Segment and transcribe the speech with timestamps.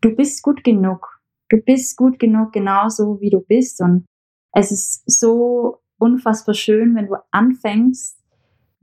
[0.00, 1.20] du bist gut genug.
[1.48, 3.80] Du bist gut genug, genauso wie du bist.
[3.80, 4.06] Und
[4.52, 8.18] es ist so unfassbar schön, wenn du anfängst,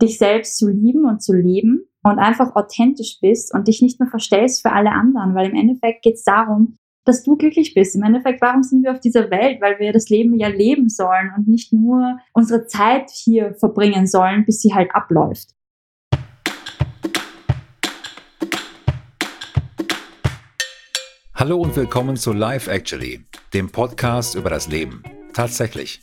[0.02, 4.10] dich selbst zu lieben und zu leben und einfach authentisch bist und dich nicht mehr
[4.10, 7.96] verstellst für alle anderen, weil im Endeffekt geht es darum, dass du glücklich bist.
[7.96, 9.62] Im Endeffekt, warum sind wir auf dieser Welt?
[9.62, 14.46] Weil wir das Leben ja leben sollen und nicht nur unsere Zeit hier verbringen sollen,
[14.46, 15.57] bis sie halt abläuft.
[21.40, 23.24] Hallo und willkommen zu Life Actually,
[23.54, 25.04] dem Podcast über das Leben.
[25.34, 26.02] Tatsächlich.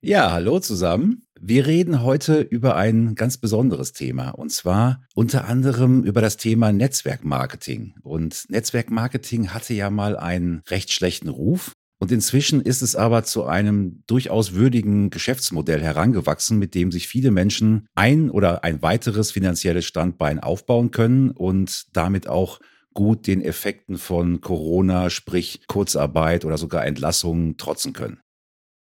[0.00, 1.22] Ja, hallo zusammen.
[1.40, 6.72] Wir reden heute über ein ganz besonderes Thema und zwar unter anderem über das Thema
[6.72, 7.94] Netzwerkmarketing.
[8.02, 11.75] Und Netzwerkmarketing hatte ja mal einen recht schlechten Ruf.
[11.98, 17.30] Und inzwischen ist es aber zu einem durchaus würdigen Geschäftsmodell herangewachsen, mit dem sich viele
[17.30, 22.60] Menschen ein oder ein weiteres finanzielles Standbein aufbauen können und damit auch
[22.92, 28.20] gut den Effekten von Corona, sprich Kurzarbeit oder sogar Entlassungen trotzen können.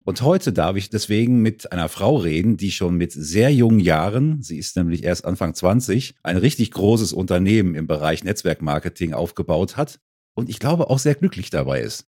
[0.04, 4.42] Und heute darf ich deswegen mit einer Frau reden, die schon mit sehr jungen Jahren,
[4.42, 10.00] sie ist nämlich erst Anfang 20, ein richtig großes Unternehmen im Bereich Netzwerkmarketing aufgebaut hat
[10.34, 12.09] und ich glaube auch sehr glücklich dabei ist.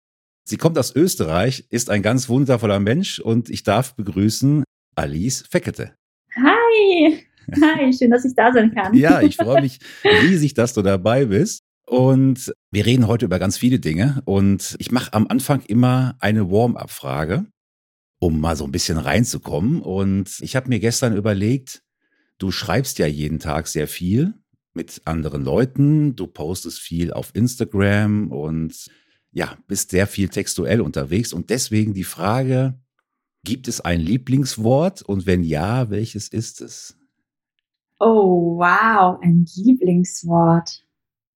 [0.49, 4.63] Sie kommt aus Österreich, ist ein ganz wundervoller Mensch und ich darf begrüßen
[4.95, 5.93] Alice Feckete.
[6.37, 7.21] Hi!
[7.61, 8.93] Hi, schön, dass ich da sein kann.
[8.93, 11.59] ja, ich freue mich riesig, dass du dabei bist.
[11.85, 14.21] Und wir reden heute über ganz viele Dinge.
[14.23, 17.45] Und ich mache am Anfang immer eine Warm-up-Frage,
[18.19, 19.81] um mal so ein bisschen reinzukommen.
[19.81, 21.81] Und ich habe mir gestern überlegt,
[22.37, 24.33] du schreibst ja jeden Tag sehr viel
[24.73, 26.15] mit anderen Leuten.
[26.15, 28.87] Du postest viel auf Instagram und
[29.31, 32.79] ja, bist sehr viel textuell unterwegs und deswegen die Frage,
[33.43, 36.97] gibt es ein Lieblingswort und wenn ja, welches ist es?
[37.99, 40.83] Oh, wow, ein Lieblingswort.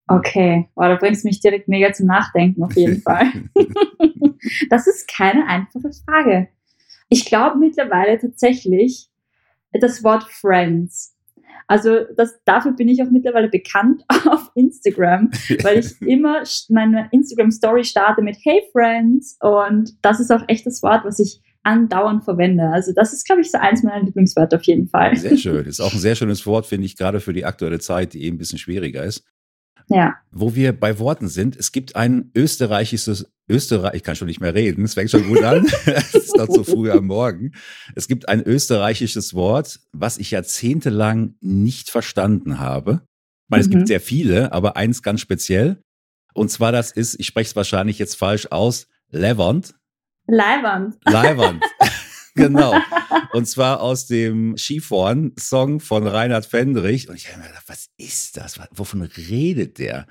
[0.07, 3.25] Okay, wow, da bringst mich direkt mega zum Nachdenken auf jeden Fall.
[4.69, 6.47] das ist keine einfache Frage.
[7.09, 9.09] Ich glaube mittlerweile tatsächlich
[9.73, 11.16] das Wort Friends.
[11.67, 15.31] Also das, dafür bin ich auch mittlerweile bekannt auf Instagram,
[15.63, 20.83] weil ich immer meine Instagram-Story starte mit Hey Friends und das ist auch echt das
[20.83, 22.69] Wort, was ich andauernd verwende.
[22.69, 25.15] Also das ist, glaube ich, so eins meiner Lieblingswörter auf jeden Fall.
[25.17, 25.65] Sehr schön.
[25.65, 28.35] Ist auch ein sehr schönes Wort, finde ich, gerade für die aktuelle Zeit, die eben
[28.35, 29.25] ein bisschen schwieriger ist.
[29.89, 30.15] Ja.
[30.31, 34.53] Wo wir bei Worten sind, es gibt ein österreichisches, Österreich, ich kann schon nicht mehr
[34.53, 37.53] reden, es fängt schon gut an, es ist noch zu früh am Morgen.
[37.95, 43.01] Es gibt ein österreichisches Wort, was ich jahrzehntelang nicht verstanden habe.
[43.45, 43.65] Ich meine, mhm.
[43.65, 43.87] es gibt mhm.
[43.87, 45.81] sehr viele, aber eins ganz speziell.
[46.33, 49.73] Und zwar das ist, ich spreche es wahrscheinlich jetzt falsch aus, Levant.
[50.27, 50.97] Leiwand.
[51.05, 51.63] Leiwand.
[52.37, 52.73] Genau.
[53.33, 57.09] Und zwar aus dem Skifahren-Song von Reinhard Fendrich.
[57.09, 58.59] Und ich habe mir gedacht, was ist das?
[58.71, 60.07] Wovon redet der?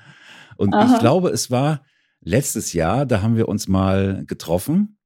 [0.56, 0.92] Und Aha.
[0.94, 1.82] ich glaube, es war
[2.20, 4.98] letztes Jahr, da haben wir uns mal getroffen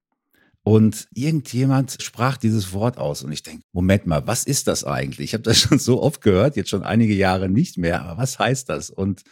[0.63, 5.31] und irgendjemand sprach dieses Wort aus und ich denke, Moment mal, was ist das eigentlich?
[5.31, 8.39] Ich habe das schon so oft gehört, jetzt schon einige Jahre nicht mehr, aber was
[8.39, 8.91] heißt das?
[8.91, 9.23] Und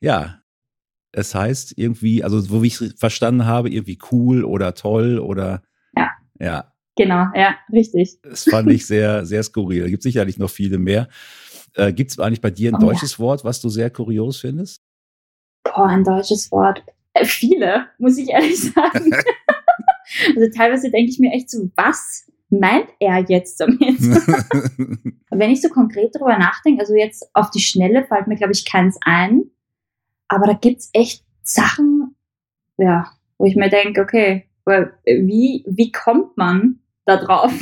[0.00, 0.40] ja,
[1.12, 5.62] es heißt irgendwie, also so wie ich es verstanden habe, irgendwie cool oder toll oder
[5.96, 6.10] ja.
[6.38, 6.72] Ja.
[6.98, 8.18] Genau, ja, richtig.
[8.22, 9.82] Das fand ich sehr, sehr skurril.
[9.82, 11.08] Da gibt sicherlich noch viele mehr.
[11.74, 13.18] Äh, gibt es eigentlich bei dir ein oh, deutsches ja.
[13.20, 14.82] Wort, was du sehr kurios findest?
[15.62, 16.82] Boah, ein deutsches Wort.
[17.12, 19.12] Äh, viele, muss ich ehrlich sagen.
[20.34, 23.78] also teilweise denke ich mir echt so, was meint er jetzt damit?
[25.30, 28.68] Wenn ich so konkret darüber nachdenke, also jetzt auf die Schnelle fällt mir, glaube ich,
[28.68, 29.44] keins ein.
[30.26, 32.16] Aber da gibt es echt Sachen,
[32.76, 34.48] ja, wo ich mir denke, okay,
[35.04, 37.52] wie, wie kommt man da drauf.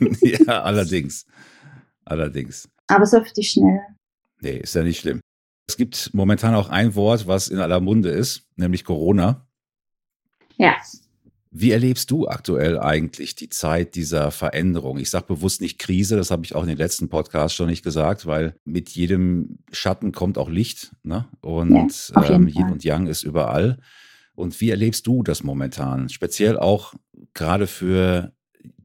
[0.20, 1.26] ja, allerdings.
[2.04, 2.68] Allerdings.
[2.86, 3.80] Aber so auf die Schnelle.
[4.40, 5.20] Nee, ist ja nicht schlimm.
[5.68, 9.46] Es gibt momentan auch ein Wort, was in aller Munde ist, nämlich Corona.
[10.56, 10.76] Ja.
[11.50, 14.98] Wie erlebst du aktuell eigentlich die Zeit dieser Veränderung?
[14.98, 17.82] Ich sage bewusst nicht Krise, das habe ich auch in den letzten Podcasts schon nicht
[17.82, 20.92] gesagt, weil mit jedem Schatten kommt auch Licht.
[21.02, 21.26] Ne?
[21.40, 23.78] Und ja, ähm, Yin und Yang ist überall.
[24.34, 26.08] Und wie erlebst du das momentan?
[26.08, 26.94] Speziell auch
[27.34, 28.32] gerade für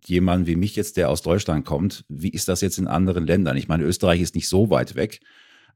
[0.07, 3.57] jemand wie mich jetzt, der aus Deutschland kommt, wie ist das jetzt in anderen Ländern?
[3.57, 5.19] Ich meine, Österreich ist nicht so weit weg,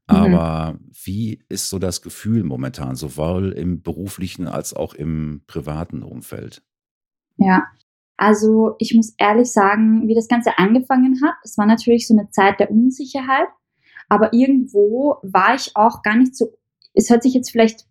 [0.08, 0.16] mhm.
[0.16, 0.90] aber mhm.
[1.04, 6.62] wie ist so das Gefühl momentan, sowohl im beruflichen als auch im privaten Umfeld?
[7.36, 7.64] Ja,
[8.16, 12.30] also ich muss ehrlich sagen, wie das Ganze angefangen hat, es war natürlich so eine
[12.30, 13.46] Zeit der Unsicherheit,
[14.08, 16.52] aber irgendwo war ich auch gar nicht so,
[16.94, 17.86] es hört sich jetzt vielleicht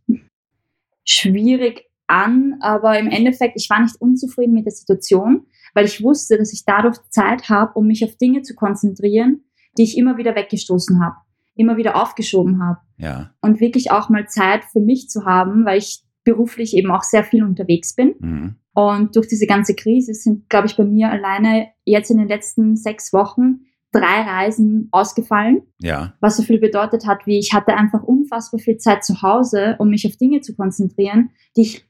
[1.06, 5.48] schwierig an, aber im Endeffekt, ich war nicht unzufrieden mit der Situation,
[5.78, 9.44] weil ich wusste, dass ich dadurch Zeit habe, um mich auf Dinge zu konzentrieren,
[9.78, 11.18] die ich immer wieder weggestoßen habe,
[11.54, 12.80] immer wieder aufgeschoben habe.
[12.98, 13.30] Ja.
[13.42, 17.24] Und wirklich auch mal Zeit für mich zu haben, weil ich beruflich eben auch sehr
[17.24, 18.16] viel unterwegs bin.
[18.20, 18.56] Mhm.
[18.74, 22.76] Und durch diese ganze Krise sind, glaube ich, bei mir alleine jetzt in den letzten
[22.76, 23.60] sechs Wochen
[23.92, 25.62] drei Reisen ausgefallen.
[25.80, 26.16] Ja.
[26.22, 29.92] Was so viel bedeutet hat, wie ich hatte einfach unfassbar viel Zeit zu Hause, um
[29.92, 31.87] mich auf Dinge zu konzentrieren, die ich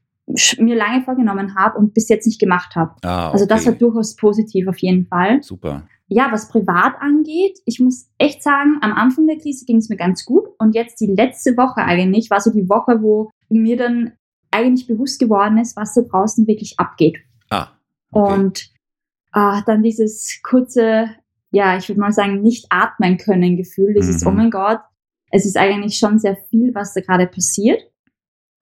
[0.59, 2.95] mir lange vorgenommen habe und bis jetzt nicht gemacht habe.
[3.03, 3.33] Ah, okay.
[3.33, 5.41] Also das war durchaus positiv auf jeden Fall.
[5.41, 5.88] Super.
[6.09, 9.97] Ja, was privat angeht, ich muss echt sagen, am Anfang der Krise ging es mir
[9.97, 14.13] ganz gut und jetzt die letzte Woche eigentlich war so die Woche, wo mir dann
[14.51, 17.18] eigentlich bewusst geworden ist, was da draußen wirklich abgeht.
[17.50, 17.68] Ah.
[18.12, 18.33] Okay.
[18.33, 18.69] Und
[19.33, 21.09] äh, dann dieses kurze,
[21.51, 24.27] ja, ich würde mal sagen, nicht atmen können Gefühl, dieses, Mhm.
[24.27, 24.80] oh mein Gott,
[25.31, 27.81] es ist eigentlich schon sehr viel, was da gerade passiert.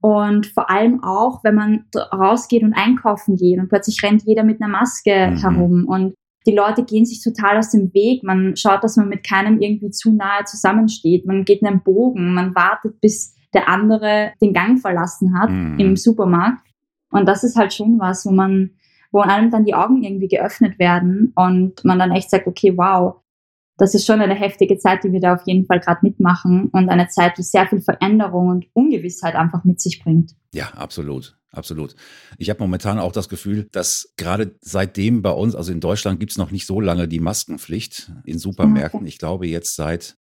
[0.05, 4.61] Und vor allem auch, wenn man rausgeht und einkaufen geht und plötzlich rennt jeder mit
[4.61, 5.37] einer Maske Mhm.
[5.37, 6.13] herum und
[6.45, 8.21] die Leute gehen sich total aus dem Weg.
[8.23, 11.25] Man schaut, dass man mit keinem irgendwie zu nahe zusammensteht.
[11.25, 12.35] Man geht in einen Bogen.
[12.35, 15.79] Man wartet, bis der andere den Gang verlassen hat Mhm.
[15.79, 16.67] im Supermarkt.
[17.09, 18.69] Und das ist halt schon was, wo man,
[19.11, 23.15] wo einem dann die Augen irgendwie geöffnet werden und man dann echt sagt, okay, wow,
[23.77, 26.89] das ist schon eine heftige Zeit, die wir da auf jeden Fall gerade mitmachen und
[26.89, 30.35] eine Zeit, die sehr viel Veränderung und Ungewissheit einfach mit sich bringt.
[30.53, 31.37] Ja, absolut.
[31.51, 31.95] Absolut.
[32.37, 36.33] Ich habe momentan auch das Gefühl, dass gerade seitdem bei uns, also in Deutschland gibt
[36.33, 38.99] es noch nicht so lange die Maskenpflicht in Supermärkten.
[38.99, 39.07] Okay.
[39.07, 40.17] Ich glaube jetzt seit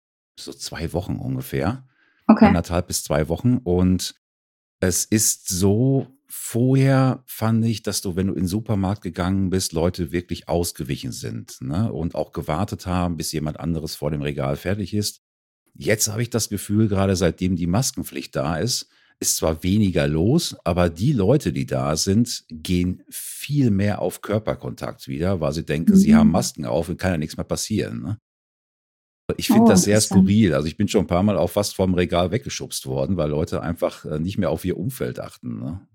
[0.41, 1.85] so zwei Wochen ungefähr.
[2.29, 2.47] Okay.
[2.47, 3.59] anderthalb bis zwei Wochen.
[3.59, 4.15] Und
[4.81, 9.73] es ist so, vorher fand ich, dass du, wenn du in den Supermarkt gegangen bist,
[9.73, 11.93] Leute wirklich ausgewichen sind ne?
[11.93, 15.23] und auch gewartet haben, bis jemand anderes vor dem Regal fertig ist.
[15.75, 18.89] Jetzt habe ich das Gefühl, gerade seitdem die Maskenpflicht da ist,
[19.21, 25.09] ist zwar weniger los, aber die Leute, die da sind, gehen viel mehr auf Körperkontakt
[25.09, 26.17] wieder, weil sie denken, sie Mhm.
[26.17, 28.03] haben Masken auf und kann ja nichts mehr passieren.
[28.03, 28.19] Ne?
[29.37, 30.55] Ich finde Oh, das sehr skurril.
[30.55, 33.61] Also ich bin schon ein paar Mal auch fast vom Regal weggeschubst worden, weil Leute
[33.63, 35.59] einfach äh, nicht mehr auf ihr Umfeld achten.
[35.59, 35.87] Ne?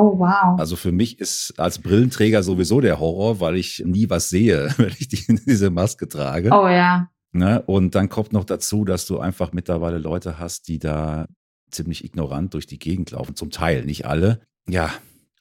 [0.00, 0.58] Oh, wow.
[0.58, 4.92] Also für mich ist als Brillenträger sowieso der Horror, weil ich nie was sehe, wenn
[4.98, 6.50] ich die, diese Maske trage.
[6.52, 7.10] Oh ja.
[7.32, 7.62] Ne?
[7.62, 11.26] Und dann kommt noch dazu, dass du einfach mittlerweile Leute hast, die da
[11.70, 13.36] ziemlich ignorant durch die Gegend laufen.
[13.36, 14.40] Zum Teil, nicht alle.
[14.68, 14.90] Ja,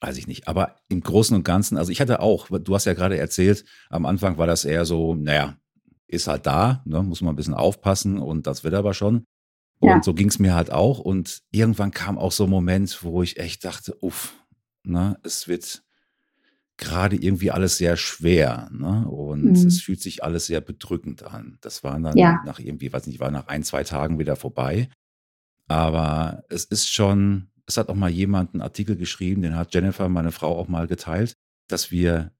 [0.01, 0.47] weiß ich nicht.
[0.47, 4.05] Aber im Großen und Ganzen, also ich hatte auch, du hast ja gerade erzählt, am
[4.05, 5.55] Anfang war das eher so, naja,
[6.07, 7.01] ist halt da, ne?
[7.03, 9.23] muss man ein bisschen aufpassen und das wird aber schon.
[9.79, 10.01] Und Ja.
[10.03, 10.99] so ging es mir halt auch.
[10.99, 14.33] Und irgendwann kam auch so ein Moment, wo ich echt dachte, uff,
[14.87, 15.83] ne, es wird
[16.77, 19.07] gerade irgendwie alles sehr schwer, ne?
[19.07, 19.51] Und Mhm.
[19.67, 21.57] es fühlt sich alles sehr bedrückend an.
[21.61, 22.41] Das war dann Ja.
[22.45, 24.89] nach irgendwie, weiß nicht, war nach ein, zwei Tagen wieder vorbei.
[25.67, 30.07] Aber es ist schon, es hat auch mal jemand einen Artikel geschrieben, den hat Jennifer,
[30.07, 31.35] meine Frau, auch mal geteilt,
[31.67, 32.31] dass wir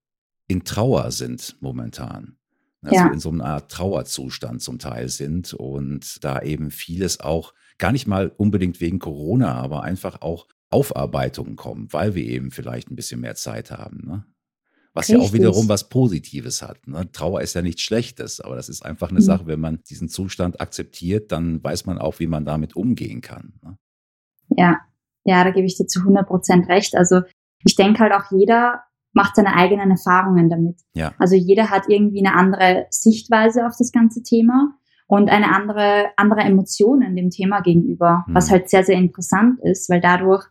[0.48, 2.38] in Trauer sind momentan.
[2.84, 3.06] Dass Ja.
[3.06, 7.92] wir in so einer Art Trauerzustand zum Teil sind und da eben vieles auch gar
[7.92, 12.96] nicht mal unbedingt wegen Corona, aber einfach auch Aufarbeitungen kommen, weil wir eben vielleicht ein
[12.96, 14.02] bisschen mehr Zeit haben.
[14.06, 14.26] Ne?
[14.94, 15.40] Was ja auch Richtig.
[15.42, 16.88] wiederum was Positives hat.
[16.88, 17.10] Ne?
[17.12, 19.24] Trauer ist ja nichts Schlechtes, aber das ist einfach eine Mhm.
[19.24, 23.54] Sache, wenn man diesen Zustand akzeptiert, dann weiß man auch, wie man damit umgehen kann.
[23.64, 23.78] Ne?
[24.58, 24.80] Ja.
[25.24, 26.96] Ja, da gebe ich dir zu 100 Prozent recht.
[26.96, 27.22] Also
[27.66, 28.84] ich denke halt auch jeder
[29.14, 30.80] macht seine eigenen Erfahrungen damit.
[30.94, 31.14] Ja.
[31.18, 34.74] Also jeder hat irgendwie eine andere Sichtweise auf das ganze Thema
[35.08, 38.36] und eine andere, andere Emotionen dem Thema gegenüber, Mhm.
[38.36, 40.46] was halt sehr, sehr interessant ist, weil dadurch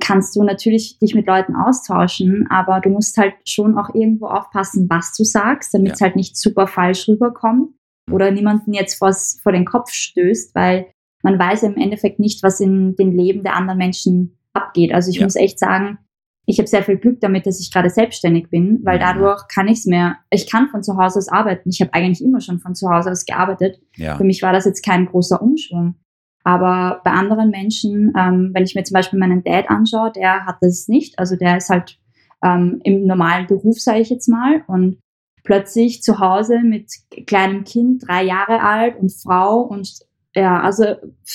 [0.00, 4.86] kannst du natürlich dich mit Leuten austauschen, aber du musst halt schon auch irgendwo aufpassen,
[4.90, 6.06] was du sagst, damit es Ja.
[6.06, 7.70] halt nicht super falsch rüberkommt
[8.08, 8.14] Mhm.
[8.14, 10.86] oder niemanden jetzt vors, vor den Kopf stößt, weil
[11.22, 14.92] man weiß ja im Endeffekt nicht, was in den Leben der anderen Menschen abgeht.
[14.92, 15.24] Also ich Ja.
[15.24, 15.98] muss echt sagen,
[16.46, 19.02] ich habe sehr viel Glück damit, dass ich gerade selbstständig bin, weil Mhm.
[19.02, 21.68] dadurch kann ich es mir, ich kann von zu Hause aus arbeiten.
[21.68, 23.80] Ich habe eigentlich immer schon von zu Hause aus gearbeitet.
[23.96, 24.16] Ja.
[24.16, 25.94] Für mich war das jetzt kein großer Umschwung.
[26.44, 30.56] Aber bei anderen Menschen, ähm, wenn ich mir zum Beispiel meinen Dad anschaue, der hat
[30.62, 31.18] das nicht.
[31.18, 31.98] Also der ist halt
[32.42, 34.98] ähm, im normalen Beruf, sage ich jetzt mal, und
[35.44, 36.90] plötzlich zu Hause mit
[37.26, 39.90] kleinem Kind, drei Jahre alt und Frau und
[40.34, 40.84] ja, also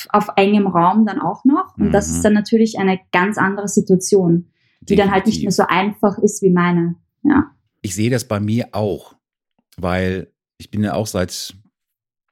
[0.09, 1.77] auf engem Raum dann auch noch.
[1.77, 2.13] Und das Mhm.
[2.15, 4.47] ist dann natürlich eine ganz andere Situation,
[4.81, 5.55] die dann halt nicht mehr Definitiv.
[5.57, 6.95] so einfach ist wie meine.
[7.23, 7.51] Ja.
[7.81, 9.15] Ich sehe das bei mir auch,
[9.77, 11.55] weil ich bin ja auch seit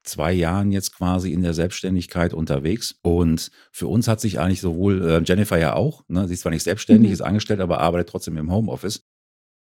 [0.03, 2.95] zwei Jahren jetzt quasi in der Selbstständigkeit unterwegs.
[3.01, 6.51] Und für uns hat sich eigentlich sowohl äh, Jennifer ja auch, ne, sie ist zwar
[6.51, 7.13] nicht selbstständig, Mhm.
[7.13, 9.03] ist angestellt, aber arbeitet trotzdem im Homeoffice.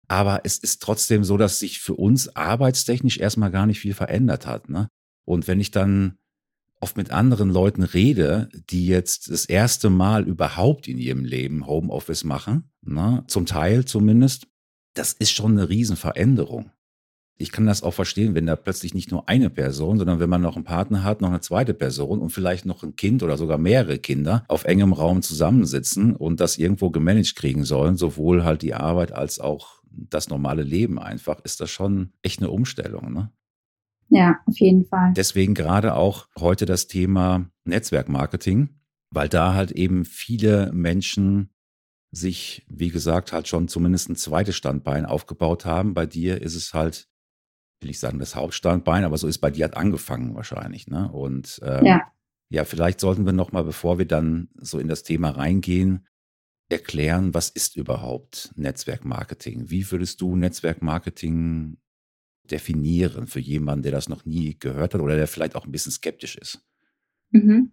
[0.09, 4.47] Aber es ist trotzdem so, dass sich für uns arbeitstechnisch erstmal gar nicht viel verändert
[4.47, 4.69] hat.
[4.69, 4.89] Ne?
[5.25, 6.17] Und wenn ich dann
[6.81, 12.25] oft mit anderen Leuten rede, die jetzt das erste Mal überhaupt in ihrem Leben Homeoffice
[12.25, 14.47] machen, ne, zum Teil zumindest,
[14.95, 16.73] das ist schon eine Riesenveränderung.
[17.41, 20.43] Ich kann das auch verstehen, wenn da plötzlich nicht nur eine Person, sondern wenn man
[20.43, 23.57] noch einen Partner hat, noch eine zweite Person und vielleicht noch ein Kind oder sogar
[23.57, 28.75] mehrere Kinder auf engem Raum zusammensitzen und das irgendwo gemanagt kriegen sollen, sowohl halt die
[28.75, 33.13] Arbeit als auch das normale Leben einfach, ist das schon echt eine Umstellung.
[33.13, 33.33] Ne?
[34.11, 35.13] Ja, auf jeden Fall.
[35.17, 38.69] Deswegen gerade auch heute das Thema Netzwerkmarketing,
[39.11, 41.51] weil da halt eben viele Menschen
[42.13, 45.95] sich, wie gesagt, halt schon zumindest ein zweites Standbein aufgebaut haben.
[45.95, 47.10] Bei dir ist es halt
[47.81, 50.87] will ich sagen, das Hauptstandbein, aber so ist bei dir hat angefangen wahrscheinlich.
[50.87, 51.11] Ne?
[51.11, 52.03] Und ähm, ja.
[52.51, 56.07] ja, vielleicht sollten wir nochmal, bevor wir dann so in das Thema reingehen,
[56.69, 59.71] erklären, was ist überhaupt Netzwerkmarketing?
[59.71, 61.79] Wie würdest du Netzwerkmarketing
[62.51, 65.93] definieren für jemanden, der das noch nie gehört hat oder der vielleicht auch ein bisschen
[65.93, 66.65] skeptisch ist?
[67.33, 67.73] Mhm.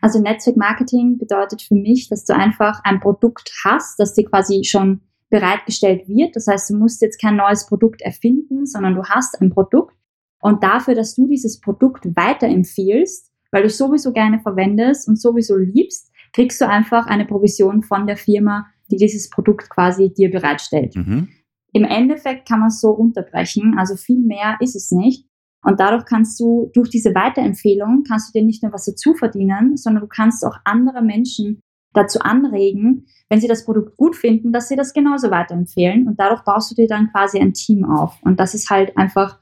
[0.00, 5.02] Also Netzwerkmarketing bedeutet für mich, dass du einfach ein Produkt hast, das dir quasi schon
[5.30, 6.36] bereitgestellt wird.
[6.36, 9.94] Das heißt, du musst jetzt kein neues Produkt erfinden, sondern du hast ein Produkt.
[10.40, 16.12] Und dafür, dass du dieses Produkt weiterempfiehlst, weil du sowieso gerne verwendest und sowieso liebst,
[16.32, 20.94] kriegst du einfach eine Provision von der Firma, die dieses Produkt quasi dir bereitstellt.
[20.96, 21.28] Mhm.
[21.72, 25.26] Im Endeffekt kann man es so runterbrechen, also viel mehr ist es nicht.
[25.64, 29.76] Und dadurch kannst du durch diese Weiterempfehlung, kannst du dir nicht nur was dazu verdienen,
[29.76, 31.60] sondern du kannst auch andere Menschen
[31.94, 36.06] dazu anregen, wenn sie das Produkt gut finden, dass sie das genauso weiterempfehlen.
[36.06, 38.18] Und dadurch baust du dir dann quasi ein Team auf.
[38.22, 39.40] Und das ist halt einfach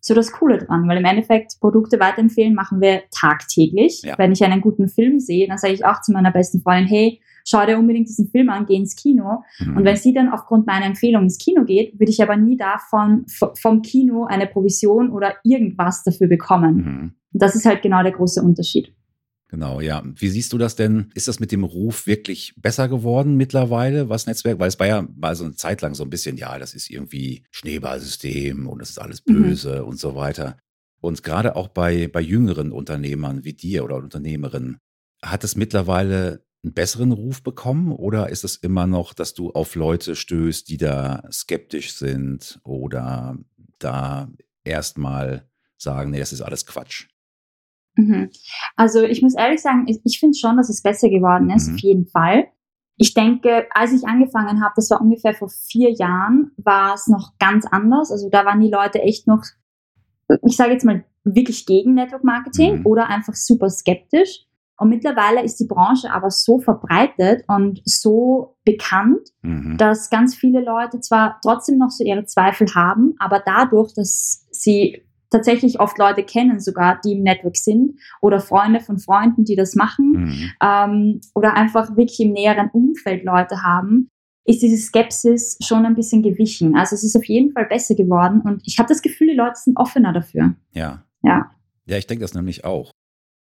[0.00, 4.02] so das Coole dran, weil im Endeffekt Produkte weiterempfehlen machen wir tagtäglich.
[4.02, 4.18] Ja.
[4.18, 7.20] Wenn ich einen guten Film sehe, dann sage ich auch zu meiner besten Freundin, hey,
[7.46, 9.42] schau dir unbedingt diesen Film an, geh ins Kino.
[9.60, 9.78] Mhm.
[9.78, 13.24] Und wenn sie dann aufgrund meiner Empfehlung ins Kino geht, würde ich aber nie davon
[13.54, 16.76] vom Kino eine Provision oder irgendwas dafür bekommen.
[16.76, 17.14] Mhm.
[17.32, 18.94] Das ist halt genau der große Unterschied.
[19.54, 20.02] Genau, ja.
[20.04, 21.12] Wie siehst du das denn?
[21.14, 24.58] Ist das mit dem Ruf wirklich besser geworden mittlerweile, was Netzwerk?
[24.58, 26.90] Weil es war ja mal so eine Zeit lang so ein bisschen, ja, das ist
[26.90, 29.34] irgendwie Schneeballsystem und das ist alles mhm.
[29.44, 29.88] böse mhm.
[29.90, 30.58] und so weiter.
[31.00, 34.78] Und gerade auch bei, bei jüngeren Unternehmern wie dir oder Unternehmerinnen,
[35.22, 39.76] hat es mittlerweile einen besseren Ruf bekommen oder ist es immer noch, dass du auf
[39.76, 43.38] Leute stößt, die da skeptisch sind oder
[43.78, 44.32] da
[44.64, 47.06] erstmal sagen, nee, das ist alles Quatsch?
[47.96, 48.30] Mhm.
[48.76, 51.74] Also ich muss ehrlich sagen, ich, ich finde schon, dass es besser geworden ist, mhm.
[51.74, 52.46] auf jeden Fall.
[52.96, 57.32] Ich denke, als ich angefangen habe, das war ungefähr vor vier Jahren, war es noch
[57.38, 58.12] ganz anders.
[58.12, 59.42] Also da waren die Leute echt noch,
[60.42, 62.86] ich sage jetzt mal, wirklich gegen Network Marketing mhm.
[62.86, 64.46] oder einfach super skeptisch.
[64.76, 69.76] Und mittlerweile ist die Branche aber so verbreitet und so bekannt, mhm.
[69.78, 75.02] dass ganz viele Leute zwar trotzdem noch so ihre Zweifel haben, aber dadurch, dass sie
[75.34, 79.74] tatsächlich oft Leute kennen sogar, die im Network sind oder Freunde von Freunden, die das
[79.74, 80.50] machen mhm.
[80.62, 84.08] ähm, oder einfach wirklich im näheren Umfeld Leute haben,
[84.44, 86.76] ist diese Skepsis schon ein bisschen gewichen.
[86.76, 89.56] Also es ist auf jeden Fall besser geworden und ich habe das Gefühl, die Leute
[89.56, 90.54] sind offener dafür.
[90.72, 91.04] Ja.
[91.22, 91.50] Ja.
[91.86, 92.92] Ja, ich denke das nämlich auch.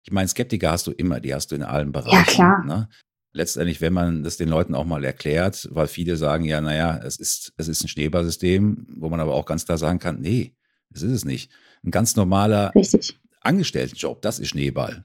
[0.04, 2.16] Ich meine, Skeptiker hast du immer, die hast du in allen Bereichen.
[2.16, 2.64] Ja, klar.
[2.64, 2.88] Ne?
[3.32, 7.18] Letztendlich, wenn man das den Leuten auch mal erklärt, weil viele sagen ja, naja, es
[7.18, 10.56] ist, es ist ein Schneeballsystem, wo man aber auch ganz klar sagen kann, nee,
[10.90, 11.52] das ist es nicht
[11.84, 13.18] ein ganz normaler Richtig.
[13.40, 15.04] Angestelltenjob, das ist Schneeball.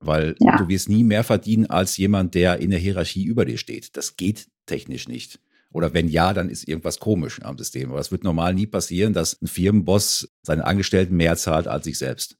[0.00, 0.56] Weil ja.
[0.56, 3.96] du wirst nie mehr verdienen als jemand, der in der Hierarchie über dir steht.
[3.96, 5.40] Das geht technisch nicht.
[5.72, 7.90] Oder wenn ja, dann ist irgendwas komisch am System.
[7.90, 11.98] Aber es wird normal nie passieren, dass ein Firmenboss seinen Angestellten mehr zahlt als sich
[11.98, 12.36] selbst.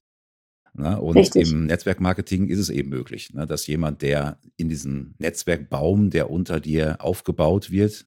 [0.77, 1.51] Na, und Richtig.
[1.51, 6.59] im Netzwerkmarketing ist es eben möglich, ne, dass jemand, der in diesem Netzwerkbaum, der unter
[6.59, 8.07] dir aufgebaut wird,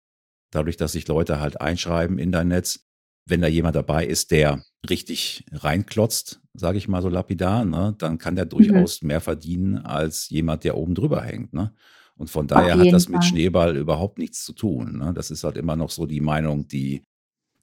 [0.52, 2.87] dadurch, dass sich Leute halt einschreiben in dein Netz,
[3.28, 8.18] wenn da jemand dabei ist, der richtig reinklotzt, sage ich mal so lapidar, ne, dann
[8.18, 8.50] kann der mhm.
[8.50, 9.08] durchaus mhm.
[9.08, 11.54] mehr verdienen als jemand, der oben drüber hängt.
[11.54, 11.74] Ne?
[12.16, 13.16] Und von daher hat das Fall.
[13.16, 14.98] mit Schneeball überhaupt nichts zu tun.
[14.98, 15.14] Ne?
[15.14, 17.04] Das ist halt immer noch so die Meinung, die,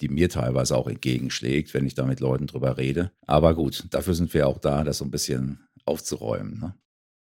[0.00, 3.10] die mir teilweise auch entgegenschlägt, wenn ich da mit Leuten drüber rede.
[3.26, 6.60] Aber gut, dafür sind wir auch da, das so ein bisschen aufzuräumen.
[6.60, 6.74] Ne?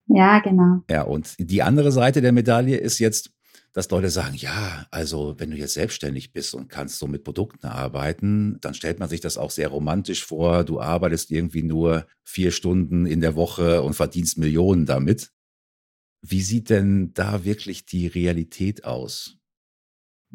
[0.07, 0.81] Ja, genau.
[0.89, 3.31] Ja, und die andere Seite der Medaille ist jetzt,
[3.73, 7.67] dass Leute sagen, ja, also wenn du jetzt selbstständig bist und kannst so mit Produkten
[7.67, 10.63] arbeiten, dann stellt man sich das auch sehr romantisch vor.
[10.63, 15.31] Du arbeitest irgendwie nur vier Stunden in der Woche und verdienst Millionen damit.
[16.21, 19.40] Wie sieht denn da wirklich die Realität aus?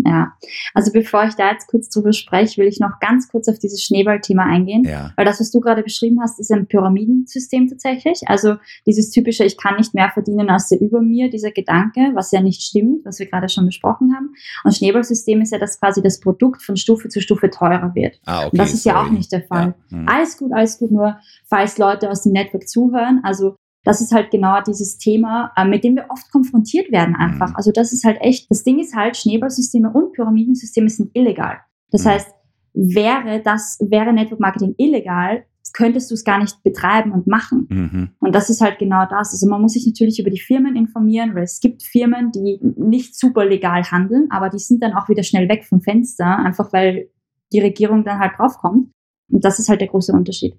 [0.04, 0.32] Ja,
[0.74, 3.82] also bevor ich da jetzt kurz drüber spreche, will ich noch ganz kurz auf dieses
[3.82, 5.12] Schneeballthema eingehen, ja.
[5.16, 8.20] weil das, was du gerade beschrieben hast, ist ein Pyramidensystem tatsächlich.
[8.26, 12.30] Also dieses typische, ich kann nicht mehr verdienen als der über mir, dieser Gedanke, was
[12.30, 14.34] ja nicht stimmt, was wir gerade schon besprochen haben.
[14.64, 18.20] Und Schneeballsystem ist ja, dass quasi das Produkt von Stufe zu Stufe teurer wird.
[18.26, 18.96] Ah, okay, Und das ist sorry.
[18.96, 19.74] ja auch nicht der Fall.
[19.90, 19.96] Ja.
[19.98, 20.08] Hm.
[20.08, 24.32] Alles gut, alles gut, nur falls Leute aus dem Network zuhören, also das ist halt
[24.32, 27.50] genau dieses Thema, äh, mit dem wir oft konfrontiert werden einfach.
[27.50, 27.56] Mhm.
[27.56, 31.58] Also das ist halt echt, das Ding ist halt, Schneeballsysteme und Pyramidensysteme sind illegal.
[31.92, 32.08] Das mhm.
[32.08, 32.28] heißt,
[32.74, 35.44] wäre das, wäre Network Marketing illegal,
[35.76, 37.66] könntest du es gar nicht betreiben und machen.
[37.68, 38.10] Mhm.
[38.18, 39.32] Und das ist halt genau das.
[39.32, 43.16] Also man muss sich natürlich über die Firmen informieren, weil es gibt Firmen, die nicht
[43.16, 47.10] super legal handeln, aber die sind dann auch wieder schnell weg vom Fenster, einfach weil
[47.52, 48.90] die Regierung dann halt draufkommt.
[49.30, 50.56] Und das ist halt der große Unterschied.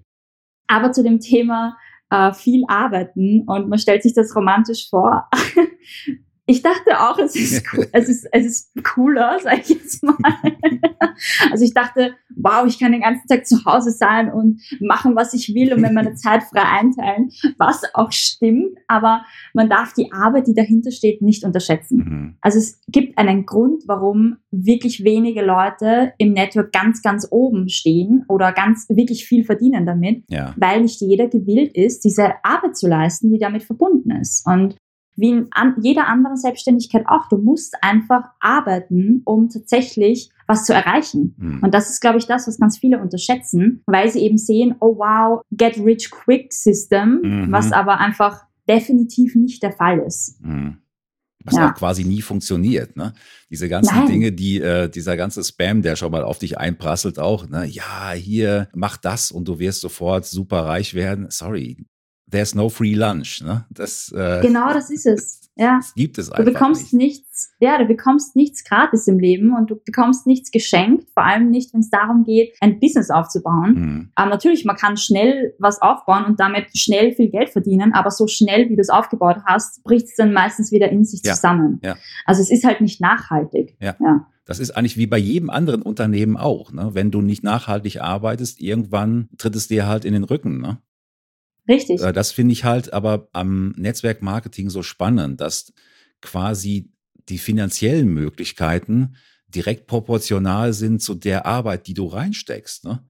[0.68, 1.76] Aber zu dem Thema
[2.10, 5.28] äh, viel arbeiten und man stellt sich das romantisch vor.
[6.48, 7.62] ich dachte auch, es ist,
[7.92, 10.16] es ist, es ist cooler, sag ich jetzt mal.
[11.52, 15.34] also ich dachte, wow, ich kann den ganzen Tag zu Hause sein und machen, was
[15.34, 20.10] ich will und mir meine Zeit frei einteilen, was auch stimmt, aber man darf die
[20.10, 21.98] Arbeit, die dahinter steht, nicht unterschätzen.
[21.98, 22.36] Mhm.
[22.40, 28.24] Also es gibt einen Grund, warum wirklich wenige Leute im Network ganz, ganz oben stehen
[28.26, 30.54] oder ganz wirklich viel verdienen damit, ja.
[30.56, 34.46] weil nicht jeder gewillt ist, diese Arbeit zu leisten, die damit verbunden ist.
[34.46, 34.76] Und
[35.18, 37.28] wie in an jeder anderen Selbstständigkeit auch.
[37.28, 41.34] Du musst einfach arbeiten, um tatsächlich was zu erreichen.
[41.36, 41.60] Mhm.
[41.62, 44.96] Und das ist, glaube ich, das, was ganz viele unterschätzen, weil sie eben sehen, oh
[44.96, 47.52] wow, get rich quick System, mhm.
[47.52, 50.40] was aber einfach definitiv nicht der Fall ist.
[50.42, 50.78] Mhm.
[51.44, 51.70] Was ja.
[51.70, 52.96] auch quasi nie funktioniert.
[52.96, 53.12] Ne?
[53.50, 54.06] Diese ganzen Nein.
[54.06, 57.64] Dinge, die, äh, dieser ganze Spam, der schon mal auf dich einprasselt, auch, ne?
[57.64, 61.26] ja, hier, mach das und du wirst sofort super reich werden.
[61.30, 61.78] Sorry,
[62.30, 63.42] there's no free lunch.
[63.42, 63.64] Ne?
[63.70, 65.40] Das, äh, genau, das ist es.
[65.58, 65.78] Ja.
[65.78, 66.44] Das gibt es einfach.
[66.44, 67.18] Du bekommst nicht.
[67.18, 71.50] nichts, ja, du bekommst nichts gratis im Leben und du bekommst nichts geschenkt, vor allem
[71.50, 73.74] nicht, wenn es darum geht, ein Business aufzubauen.
[73.74, 74.12] Mhm.
[74.14, 78.28] Aber natürlich, man kann schnell was aufbauen und damit schnell viel Geld verdienen, aber so
[78.28, 81.34] schnell, wie du es aufgebaut hast, bricht es dann meistens wieder in sich ja.
[81.34, 81.80] zusammen.
[81.82, 81.96] Ja.
[82.24, 83.76] Also es ist halt nicht nachhaltig.
[83.80, 83.96] Ja.
[83.98, 84.28] ja.
[84.44, 86.72] Das ist eigentlich wie bei jedem anderen Unternehmen auch.
[86.72, 86.90] Ne?
[86.92, 90.58] Wenn du nicht nachhaltig arbeitest, irgendwann tritt es dir halt in den Rücken.
[90.60, 90.78] Ne?
[91.68, 92.00] Richtig.
[92.00, 95.72] Äh, das finde ich halt aber am Netzwerkmarketing so spannend, dass
[96.20, 96.90] quasi
[97.28, 99.16] die finanziellen Möglichkeiten
[99.48, 102.84] direkt proportional sind zu der Arbeit, die du reinsteckst.
[102.84, 103.06] Ne?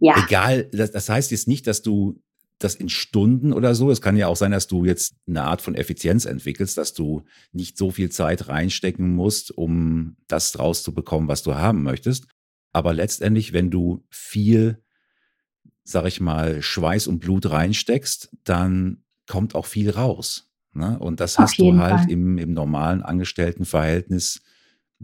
[0.00, 0.24] Ja.
[0.24, 2.20] Egal, das, das heißt jetzt nicht, dass du
[2.58, 3.90] das in Stunden oder so.
[3.90, 7.24] Es kann ja auch sein, dass du jetzt eine Art von Effizienz entwickelst, dass du
[7.52, 12.26] nicht so viel Zeit reinstecken musst, um das rauszubekommen, was du haben möchtest.
[12.72, 14.82] Aber letztendlich, wenn du viel
[15.88, 20.50] sag ich mal, Schweiß und Blut reinsteckst, dann kommt auch viel raus.
[20.74, 20.98] Ne?
[20.98, 24.42] Und das hast du halt im, im normalen Angestelltenverhältnis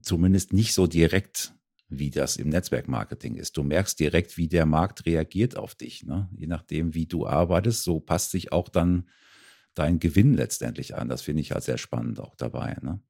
[0.02, 1.54] zumindest nicht so direkt,
[1.88, 3.56] wie das im Netzwerkmarketing ist.
[3.56, 6.04] Du merkst direkt, wie der Markt reagiert auf dich.
[6.04, 6.28] Ne?
[6.36, 9.08] Je nachdem, wie du arbeitest, so passt sich auch dann
[9.74, 11.08] dein Gewinn letztendlich an.
[11.08, 12.76] Das finde ich halt sehr spannend auch dabei.
[12.82, 13.00] Ne?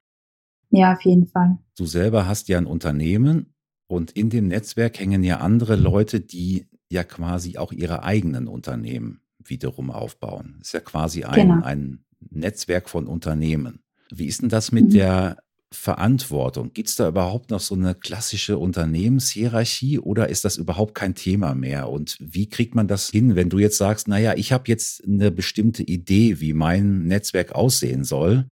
[0.69, 1.57] Ja, auf jeden Fall.
[1.77, 3.53] Du selber hast ja ein Unternehmen
[3.87, 9.21] und in dem Netzwerk hängen ja andere Leute, die ja quasi auch ihre eigenen Unternehmen
[9.43, 10.59] wiederum aufbauen.
[10.61, 11.63] Ist ja quasi ein, genau.
[11.63, 13.79] ein Netzwerk von Unternehmen.
[14.11, 14.89] Wie ist denn das mit mhm.
[14.91, 15.37] der
[15.71, 16.73] Verantwortung?
[16.73, 21.53] Gibt es da überhaupt noch so eine klassische Unternehmenshierarchie oder ist das überhaupt kein Thema
[21.53, 21.89] mehr?
[21.89, 25.31] Und wie kriegt man das hin, wenn du jetzt sagst, naja, ich habe jetzt eine
[25.31, 28.47] bestimmte Idee, wie mein Netzwerk aussehen soll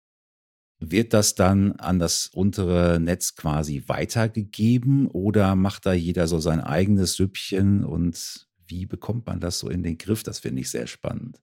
[0.82, 6.60] wird das dann an das untere Netz quasi weitergegeben oder macht da jeder so sein
[6.60, 10.24] eigenes Süppchen und wie bekommt man das so in den Griff?
[10.24, 11.40] Das finde ich sehr spannend.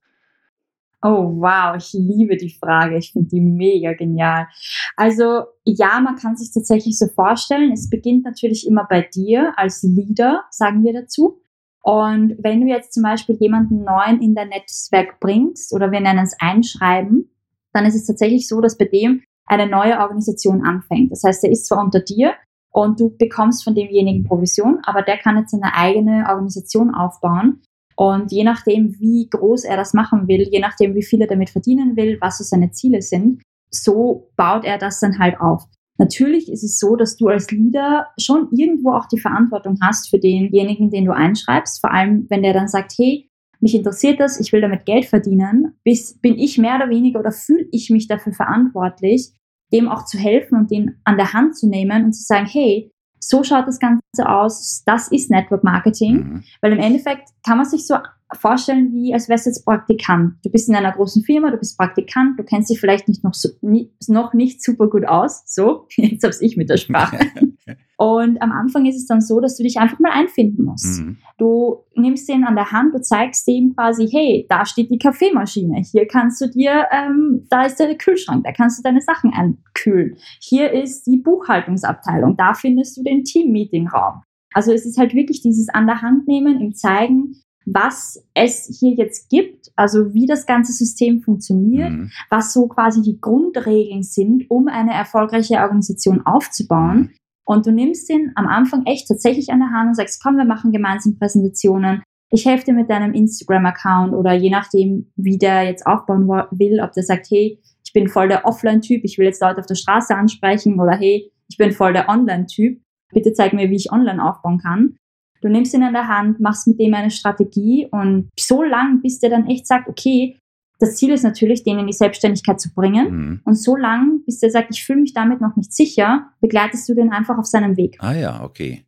[1.01, 2.98] Oh, wow, ich liebe die Frage.
[2.98, 4.48] Ich finde die mega genial.
[4.96, 7.70] Also, ja, man kann sich tatsächlich so vorstellen.
[7.70, 11.40] Es beginnt natürlich immer bei dir als Leader, sagen wir dazu.
[11.83, 16.24] Und wenn du jetzt zum Beispiel jemanden neuen in dein Netzwerk bringst oder wir nennen
[16.24, 17.31] es Einschreiben,
[17.72, 21.12] dann ist es tatsächlich so, dass bei dem eine neue Organisation anfängt.
[21.12, 22.34] Das heißt, er ist zwar unter dir
[22.72, 27.62] und du bekommst von demjenigen Provision, aber der kann jetzt eine eigene Organisation aufbauen.
[27.96, 31.50] Und je nachdem, wie groß er das machen will, je nachdem, wie viel er damit
[31.50, 35.64] verdienen will, was so seine Ziele sind, so baut er das dann halt auf.
[35.98, 40.18] Natürlich ist es so, dass du als Leader schon irgendwo auch die Verantwortung hast für
[40.18, 41.80] denjenigen, den du einschreibst.
[41.80, 43.27] Vor allem, wenn der dann sagt, hey,
[43.61, 47.33] mich interessiert das, ich will damit Geld verdienen, bis, bin ich mehr oder weniger oder
[47.33, 49.33] fühle ich mich dafür verantwortlich,
[49.73, 52.92] dem auch zu helfen und den an der Hand zu nehmen und zu sagen, hey,
[53.21, 56.44] so schaut das Ganze aus, das ist Network Marketing, mhm.
[56.61, 57.97] weil im Endeffekt kann man sich so
[58.32, 60.34] vorstellen, wie als wärst du jetzt Praktikant.
[60.44, 63.34] Du bist in einer großen Firma, du bist Praktikant, du kennst dich vielleicht nicht noch,
[63.34, 65.42] so, nie, noch nicht super gut aus.
[65.46, 67.18] So, jetzt hab's ich mit der Sprache.
[67.96, 71.00] Und am Anfang ist es dann so, dass du dich einfach mal einfinden musst.
[71.00, 71.16] Mhm.
[71.36, 75.82] Du nimmst den an der Hand, du zeigst dem quasi, hey, da steht die Kaffeemaschine,
[75.82, 80.16] hier kannst du dir, ähm, da ist der Kühlschrank, da kannst du deine Sachen einkühlen.
[80.40, 84.22] Hier ist die Buchhaltungsabteilung, da findest du den Team-Meeting-Raum.
[84.52, 87.34] Also es ist halt wirklich dieses an der Hand nehmen, im Zeigen,
[87.72, 92.11] was es hier jetzt gibt, also wie das ganze System funktioniert, mhm.
[92.31, 97.14] was so quasi die Grundregeln sind, um eine erfolgreiche Organisation aufzubauen.
[97.44, 100.44] Und du nimmst ihn am Anfang echt tatsächlich an der Hand und sagst, komm, wir
[100.44, 102.02] machen gemeinsam Präsentationen.
[102.31, 106.92] Ich helfe dir mit deinem Instagram-Account oder je nachdem, wie der jetzt aufbauen will, ob
[106.92, 110.14] der sagt, hey, ich bin voll der Offline-Typ, ich will jetzt Leute auf der Straße
[110.14, 112.83] ansprechen oder hey, ich bin voll der Online-Typ,
[113.14, 114.98] bitte zeig mir, wie ich online aufbauen kann.
[115.40, 119.20] Du nimmst ihn in der Hand, machst mit dem eine Strategie und so lang, bis
[119.20, 120.38] der dann echt sagt, okay,
[120.79, 123.11] das Ziel ist natürlich, den in die Selbstständigkeit zu bringen.
[123.11, 123.40] Mhm.
[123.44, 126.94] Und so lang, bis der sagt, ich fühle mich damit noch nicht sicher, begleitest du
[126.94, 127.96] den einfach auf seinem Weg.
[128.01, 128.85] Ah ja, okay.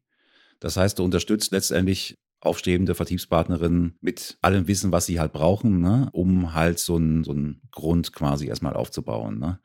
[0.61, 6.09] Das heißt, du unterstützt letztendlich aufstrebende Vertriebspartnerinnen mit allem Wissen, was sie halt brauchen, ne,
[6.13, 7.35] um halt so einen so
[7.71, 9.39] Grund quasi erstmal aufzubauen.
[9.39, 9.61] Ne?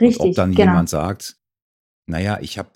[0.00, 0.20] Richtig.
[0.20, 0.72] Und ob dann genau.
[0.72, 1.36] jemand sagt,
[2.06, 2.70] naja, ich habe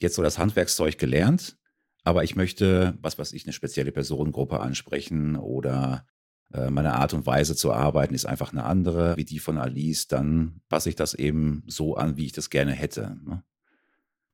[0.00, 1.58] jetzt so das Handwerkszeug gelernt,
[2.06, 6.06] aber ich möchte, was weiß ich, eine spezielle Personengruppe ansprechen oder
[6.54, 10.06] äh, meine Art und Weise zu arbeiten ist einfach eine andere, wie die von Alice,
[10.06, 13.18] dann passe ich das eben so an, wie ich das gerne hätte.
[13.24, 13.42] Ne?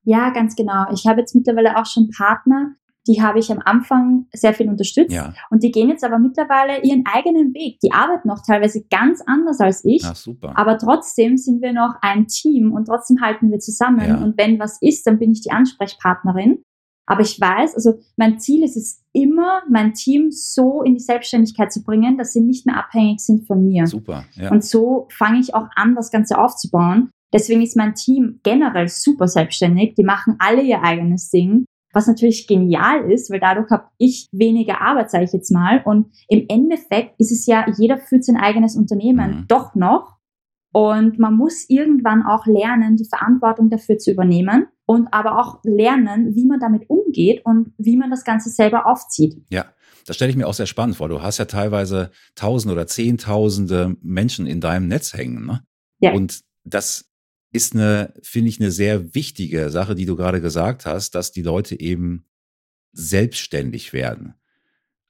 [0.03, 0.85] Ja, ganz genau.
[0.93, 2.75] Ich habe jetzt mittlerweile auch schon Partner,
[3.07, 5.11] die habe ich am Anfang sehr viel unterstützt.
[5.11, 5.33] Ja.
[5.49, 7.79] Und die gehen jetzt aber mittlerweile ihren eigenen Weg.
[7.79, 10.03] Die arbeiten noch teilweise ganz anders als ich.
[10.05, 10.53] Ach, super.
[10.55, 14.07] Aber trotzdem sind wir noch ein Team und trotzdem halten wir zusammen.
[14.07, 14.17] Ja.
[14.17, 16.63] Und wenn was ist, dann bin ich die Ansprechpartnerin.
[17.05, 21.71] Aber ich weiß, also mein Ziel ist es immer, mein Team so in die Selbstständigkeit
[21.71, 23.87] zu bringen, dass sie nicht mehr abhängig sind von mir.
[23.87, 24.23] Super.
[24.35, 24.51] Ja.
[24.51, 27.09] Und so fange ich auch an, das Ganze aufzubauen.
[27.33, 29.95] Deswegen ist mein Team generell super selbstständig.
[29.95, 34.81] Die machen alle ihr eigenes Ding was natürlich genial ist, weil dadurch habe ich weniger
[34.81, 35.81] Arbeit, sage ich jetzt mal.
[35.85, 39.45] Und im Endeffekt ist es ja, jeder führt sein eigenes Unternehmen mhm.
[39.47, 40.17] doch noch.
[40.73, 46.35] Und man muss irgendwann auch lernen, die Verantwortung dafür zu übernehmen und aber auch lernen,
[46.35, 49.35] wie man damit umgeht und wie man das Ganze selber aufzieht.
[49.49, 49.73] Ja.
[50.05, 51.07] Das stelle ich mir auch sehr spannend vor.
[51.07, 55.45] Du hast ja teilweise Tausende oder Zehntausende Menschen in deinem Netz hängen.
[55.45, 55.65] Ne?
[55.99, 56.11] Ja.
[56.11, 57.09] Und das
[57.53, 61.41] ist eine, finde ich, eine sehr wichtige Sache, die du gerade gesagt hast, dass die
[61.41, 62.25] Leute eben
[62.91, 64.33] selbstständig werden.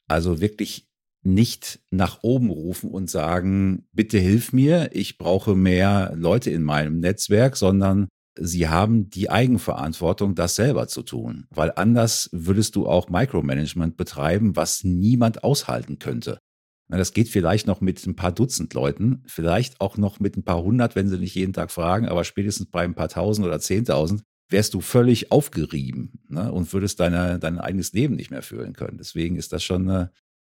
[0.08, 0.88] Also wirklich
[1.24, 7.00] nicht nach oben rufen und sagen, bitte hilf mir, ich brauche mehr Leute in meinem
[7.00, 11.46] Netzwerk, sondern sie haben die Eigenverantwortung, das selber zu tun.
[11.50, 16.40] Weil anders würdest du auch Micromanagement betreiben, was niemand aushalten könnte.
[16.90, 20.62] Das geht vielleicht noch mit ein paar Dutzend Leuten, vielleicht auch noch mit ein paar
[20.62, 24.24] hundert, wenn sie nicht jeden Tag fragen, aber spätestens bei ein paar tausend oder zehntausend
[24.50, 28.98] wärst du völlig aufgerieben ne, und würdest deine, dein eigenes Leben nicht mehr führen können.
[28.98, 30.12] Deswegen ist das schon eine,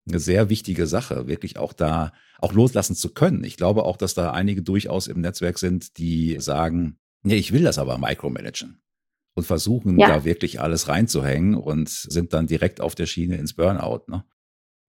[0.08, 3.42] eine sehr wichtige Sache, wirklich auch da auch loslassen zu können.
[3.42, 7.62] Ich glaube auch, dass da einige durchaus im Netzwerk sind, die sagen, nee, ich will
[7.62, 8.80] das aber micromanagen
[9.36, 10.08] und versuchen ja.
[10.08, 14.02] da wirklich alles reinzuhängen und sind dann direkt auf der Schiene ins Burnout.
[14.08, 14.24] Ne?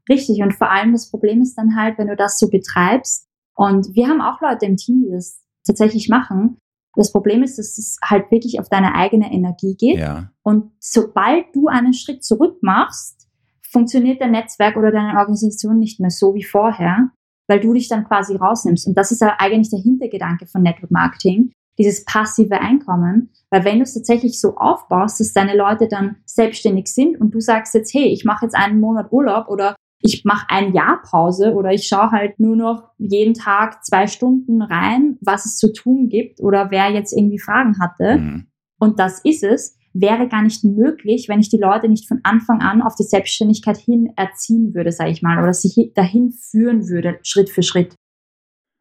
[0.09, 0.41] Richtig.
[0.41, 4.07] Und vor allem das Problem ist dann halt, wenn du das so betreibst, und wir
[4.07, 6.57] haben auch Leute im Team, die das tatsächlich machen.
[6.95, 9.97] Das Problem ist, dass es halt wirklich auf deine eigene Energie geht.
[9.97, 10.31] Ja.
[10.43, 13.27] Und sobald du einen Schritt zurück machst,
[13.69, 17.09] funktioniert dein Netzwerk oder deine Organisation nicht mehr so wie vorher,
[17.49, 18.87] weil du dich dann quasi rausnimmst.
[18.87, 23.29] Und das ist ja eigentlich der Hintergedanke von Network Marketing, dieses passive Einkommen.
[23.49, 27.39] Weil wenn du es tatsächlich so aufbaust, dass deine Leute dann selbstständig sind und du
[27.39, 31.53] sagst jetzt, hey, ich mache jetzt einen Monat Urlaub oder ich mache ein Jahr Pause
[31.53, 36.09] oder ich schaue halt nur noch jeden Tag zwei Stunden rein, was es zu tun
[36.09, 38.17] gibt oder wer jetzt irgendwie Fragen hatte.
[38.17, 38.47] Mhm.
[38.79, 42.61] Und das ist es, wäre gar nicht möglich, wenn ich die Leute nicht von Anfang
[42.61, 47.19] an auf die Selbstständigkeit hin erziehen würde, sage ich mal, oder sie dahin führen würde,
[47.23, 47.95] Schritt für Schritt.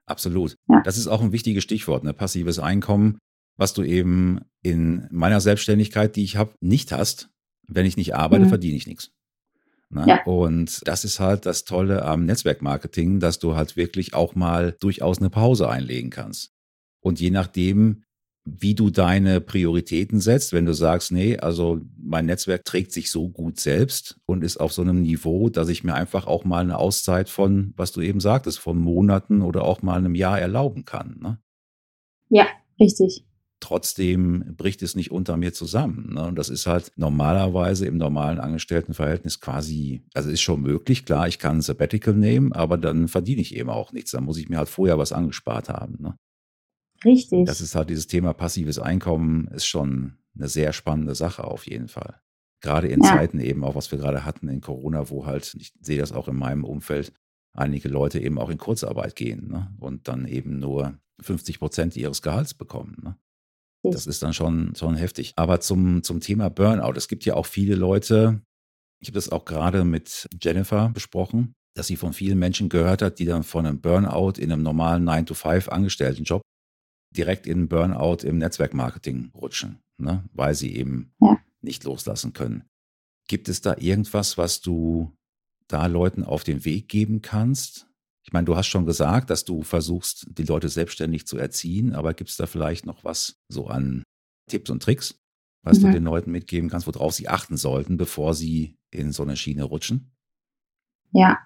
[0.09, 0.57] Absolut.
[0.69, 0.83] Ja.
[0.83, 2.13] Das ist auch ein wichtiges Stichwort, ne?
[2.13, 3.19] passives Einkommen,
[3.57, 7.29] was du eben in meiner Selbstständigkeit, die ich habe, nicht hast.
[7.67, 8.49] Wenn ich nicht arbeite, mhm.
[8.49, 9.11] verdiene ich nichts.
[9.91, 10.05] Ne?
[10.07, 10.25] Ja.
[10.25, 15.19] Und das ist halt das Tolle am Netzwerkmarketing, dass du halt wirklich auch mal durchaus
[15.19, 16.53] eine Pause einlegen kannst.
[17.01, 18.05] Und je nachdem,
[18.59, 23.29] wie du deine Prioritäten setzt, wenn du sagst, nee, also mein Netzwerk trägt sich so
[23.29, 26.79] gut selbst und ist auf so einem Niveau, dass ich mir einfach auch mal eine
[26.79, 31.19] Auszeit von, was du eben sagtest, von Monaten oder auch mal einem Jahr erlauben kann.
[31.21, 31.39] Ne?
[32.29, 32.47] Ja,
[32.81, 33.25] richtig
[33.61, 36.15] trotzdem bricht es nicht unter mir zusammen.
[36.15, 36.27] Ne?
[36.29, 41.39] Und das ist halt normalerweise im normalen Angestelltenverhältnis quasi, also ist schon möglich, klar, ich
[41.39, 44.13] kann ein Sabbatical nehmen, aber dann verdiene ich eben auch nichts.
[44.13, 45.97] Dann muss ich mir halt vorher was angespart haben.
[46.01, 46.17] Ne?
[47.05, 47.47] Richtig.
[47.47, 51.89] Das ist halt dieses Thema passives Einkommen, ist schon eine sehr spannende Sache auf jeden
[51.89, 52.21] Fall.
[52.61, 53.11] Gerade in ja.
[53.11, 56.29] Zeiten eben auch, was wir gerade hatten in Corona, wo halt, ich sehe das auch
[56.29, 57.13] in meinem Umfeld,
[57.53, 59.75] einige Leute eben auch in Kurzarbeit gehen ne?
[59.79, 62.97] und dann eben nur 50 Prozent ihres Gehalts bekommen.
[63.03, 63.17] Ne?
[63.83, 65.33] Das ist dann schon, schon heftig.
[65.37, 66.95] Aber zum, zum Thema Burnout.
[66.97, 68.43] Es gibt ja auch viele Leute,
[69.01, 73.21] ich habe das auch gerade mit Jennifer besprochen, dass sie von vielen Menschen gehört hat,
[73.21, 76.43] die dann von einem Burnout in einem normalen 9-to-5 Angestelltenjob
[77.19, 79.81] direkt in Burnout im Netzwerkmarketing rutschen.
[80.01, 80.25] ne?
[80.33, 81.39] weil sie eben Ja.
[81.61, 82.63] nicht loslassen können.
[83.27, 85.13] Gibt es da irgendwas, was du
[85.67, 87.89] da Leuten auf den Weg geben kannst?
[88.25, 92.15] Ich meine, du hast schon gesagt, dass du versuchst, die Leute selbstständig zu erziehen, aber
[92.15, 94.05] gibt es da vielleicht noch was so an
[94.49, 95.19] Tipps und Tricks,
[95.65, 95.93] was du Mhm.
[95.93, 100.13] den Leuten mitgeben kannst, worauf sie achten sollten, bevor sie in so eine Schiene rutschen?
[101.13, 101.39] Ja,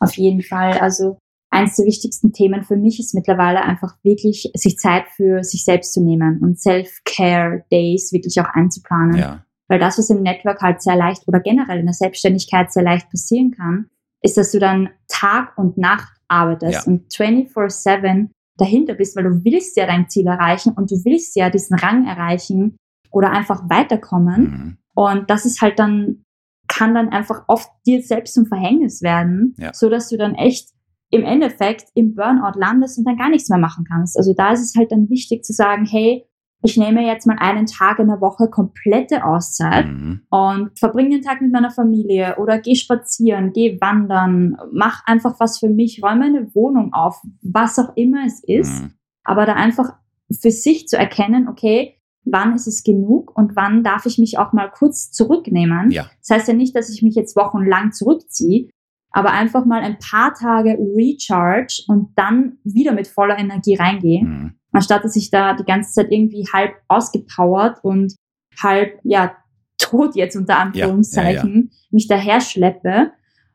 [0.00, 0.78] auf jeden Fall.
[0.78, 1.16] Also
[1.50, 5.92] eins der wichtigsten Themen für mich ist mittlerweile einfach wirklich, sich Zeit für sich selbst
[5.92, 9.16] zu nehmen und Self-Care-Days wirklich auch einzuplanen.
[9.16, 12.82] Ja, Weil das, was im Network halt sehr leicht oder generell in der Selbstständigkeit sehr
[12.82, 13.86] leicht passieren kann,
[14.22, 16.92] ist, dass du dann Tag und Nacht arbeitest Ja.
[16.92, 21.50] und 24-7 dahinter bist, weil du willst ja dein Ziel erreichen und du willst ja
[21.50, 22.76] diesen Rang erreichen
[23.10, 24.42] oder einfach weiterkommen.
[24.42, 24.76] mhm.
[24.94, 26.24] Und das ist halt dann,
[26.68, 29.72] kann dann einfach oft dir selbst zum Verhängnis werden, Ja.
[29.72, 30.68] so dass du dann echt
[31.10, 34.16] im Endeffekt im Burnout landest und dann gar nichts mehr machen kannst.
[34.16, 36.24] Also da ist es halt dann wichtig zu sagen, hey,
[36.62, 40.20] ich nehme jetzt mal einen Tag in der Woche komplette Auszeit Mhm.
[40.28, 45.58] und verbringe den Tag mit meiner Familie oder geh spazieren, geh wandern, mach einfach was
[45.58, 48.92] für mich, räume eine Wohnung auf, was auch immer es ist Mhm.
[49.24, 49.94] aber da einfach
[50.30, 54.52] für sich zu erkennen, okay, wann ist es genug und wann darf ich mich auch
[54.52, 55.90] mal kurz zurücknehmen.
[55.90, 58.68] Ja, Das heißt ja nicht, dass ich mich jetzt wochenlang zurückziehe,
[59.12, 64.54] aber einfach mal ein paar Tage recharge und dann wieder mit voller Energie reingehe, mhm.
[64.72, 68.14] anstatt dass ich da die ganze Zeit irgendwie halb ausgepowert und
[68.62, 69.36] halb, ja,
[69.78, 73.12] tot jetzt unter Anführungszeichen, mich daher schleppe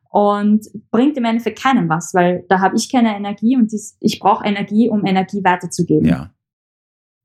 [0.09, 4.19] und bringt im Endeffekt keinem was, weil da habe ich keine Energie und dies, ich
[4.19, 6.07] brauche Energie, um Energie weiterzugeben.
[6.07, 6.31] ja,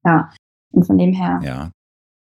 [0.04, 0.30] ja.
[0.72, 1.70] Und von dem her, ja.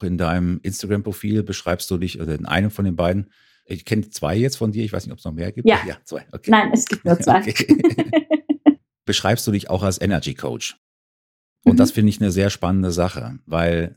[0.03, 3.31] In deinem Instagram-Profil beschreibst du dich, oder in einem von den beiden,
[3.71, 5.69] ich kenne zwei jetzt von dir, ich weiß nicht, ob es noch mehr gibt.
[5.69, 5.79] Ja.
[5.87, 6.51] Ja, zwei, okay.
[6.51, 7.41] nein, es gibt nur zwei.
[7.41, 7.83] Okay.
[9.05, 10.77] beschreibst du dich auch als Energy Coach.
[11.65, 11.77] Und Mhm.
[11.79, 13.97] das finde ich eine sehr spannende Sache, weil,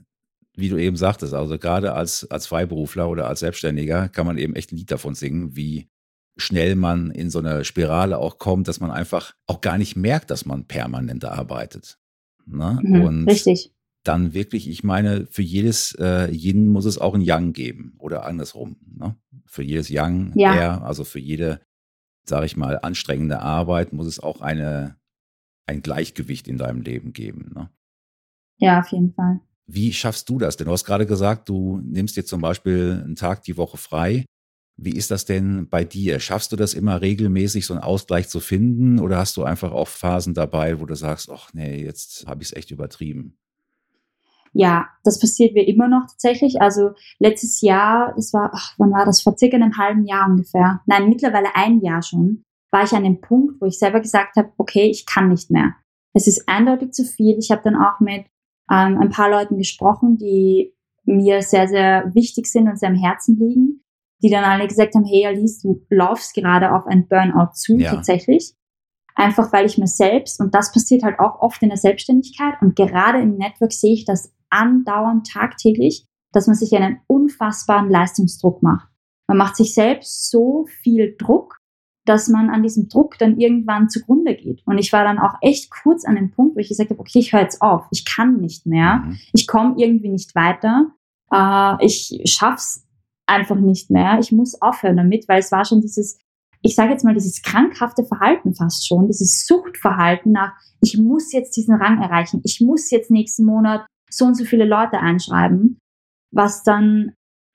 [0.56, 4.56] wie du eben sagtest, also gerade als, als Freiberufler oder als Selbstständiger kann man eben
[4.56, 5.88] echt ein Lied davon singen, wie
[6.36, 10.32] schnell man in so eine Spirale auch kommt, dass man einfach auch gar nicht merkt,
[10.32, 12.00] dass man permanent arbeitet.
[12.46, 12.80] Ne?
[12.82, 13.72] Mhm, Und richtig.
[14.04, 18.26] Dann wirklich, ich meine, für jedes äh, Yin muss es auch ein Yang geben oder
[18.26, 18.76] andersrum.
[18.96, 19.16] Ne?
[19.46, 20.54] Für jedes Yang, Ja.
[20.56, 21.62] er, also für jede,
[22.26, 24.98] sage ich mal, anstrengende Arbeit muss es auch eine,
[25.68, 27.52] ein Gleichgewicht in deinem Leben geben.
[27.56, 27.70] Ne?
[28.58, 29.40] Ja, auf jeden Fall.
[29.66, 30.68] Wie schaffst du das denn?
[30.68, 34.26] Du hast gerade gesagt, du nimmst dir zum Beispiel einen Tag die Woche frei.
[34.76, 36.20] Wie ist das denn bei dir?
[36.20, 39.00] Schaffst du das immer regelmäßig, so einen Ausgleich zu finden?
[39.00, 42.50] Oder hast du einfach auch Phasen dabei, wo du sagst, ach nee, jetzt habe ich
[42.50, 43.38] es echt übertrieben?
[44.54, 46.62] Ja, das passiert mir immer noch tatsächlich.
[46.62, 49.22] Also letztes Jahr, das war, ach, wann war das?
[49.22, 50.82] Vor circa einem halben Jahr ungefähr.
[50.86, 54.52] Nein, mittlerweile ein Jahr schon, war ich an dem Punkt, wo ich selber gesagt habe,
[54.58, 55.74] okay, ich kann nicht mehr.
[56.14, 57.38] Es ist eindeutig zu viel.
[57.40, 58.26] Ich habe dann auch mit
[58.72, 60.74] ähm, ein paar Leuten gesprochen, die
[61.06, 63.84] mir sehr, sehr wichtig sind und sehr am Herzen liegen,
[64.22, 67.92] die dann alle gesagt haben, hey Alice, du laufst gerade auf ein Burnout zu, Ja.
[67.96, 68.54] tatsächlich.
[69.16, 72.76] Einfach weil ich mir selbst, und das passiert halt auch oft in der Selbstständigkeit und
[72.76, 78.90] gerade im Network sehe ich das andauernd tagtäglich, dass man sich einen unfassbaren Leistungsdruck macht.
[79.28, 81.58] Man macht sich selbst so viel Druck,
[82.06, 84.62] dass man an diesem Druck dann irgendwann zugrunde geht.
[84.66, 87.20] Und ich war dann auch echt kurz an dem Punkt, wo ich gesagt habe, okay,
[87.20, 89.18] ich höre jetzt auf, ich kann nicht mehr, Mhm.
[89.34, 90.92] ich komme irgendwie nicht weiter,
[91.32, 92.86] äh, ich schaff's
[93.26, 96.20] einfach nicht mehr, ich muss aufhören damit, weil es war schon dieses,
[96.62, 101.56] ich sage jetzt mal, dieses krankhafte Verhalten fast schon, dieses Suchtverhalten nach, ich muss jetzt
[101.56, 105.78] diesen Rang erreichen, ich muss jetzt nächsten Monat so und so viele Leute einschreiben,
[106.32, 107.14] was dann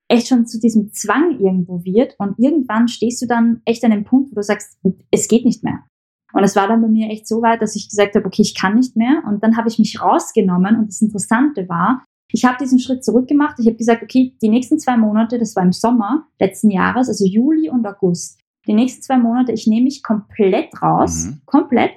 [0.09, 4.05] echt schon zu diesem Zwang irgendwo wird und irgendwann stehst du dann echt an dem
[4.05, 4.79] Punkt, wo du sagst,
[5.11, 5.85] es geht nicht mehr.
[6.33, 8.55] Und es war dann bei mir echt so weit, dass ich gesagt habe, okay, ich
[8.55, 9.23] kann nicht mehr.
[9.27, 13.59] Und dann habe ich mich rausgenommen und das Interessante war, ich habe diesen Schritt zurückgemacht.
[13.59, 17.25] Ich habe gesagt, okay, die nächsten zwei Monate, das war im Sommer letzten Jahres, also
[17.25, 21.41] Juli und August, die nächsten zwei Monate, ich nehme mich komplett raus, Mhm.
[21.47, 21.93] komplett.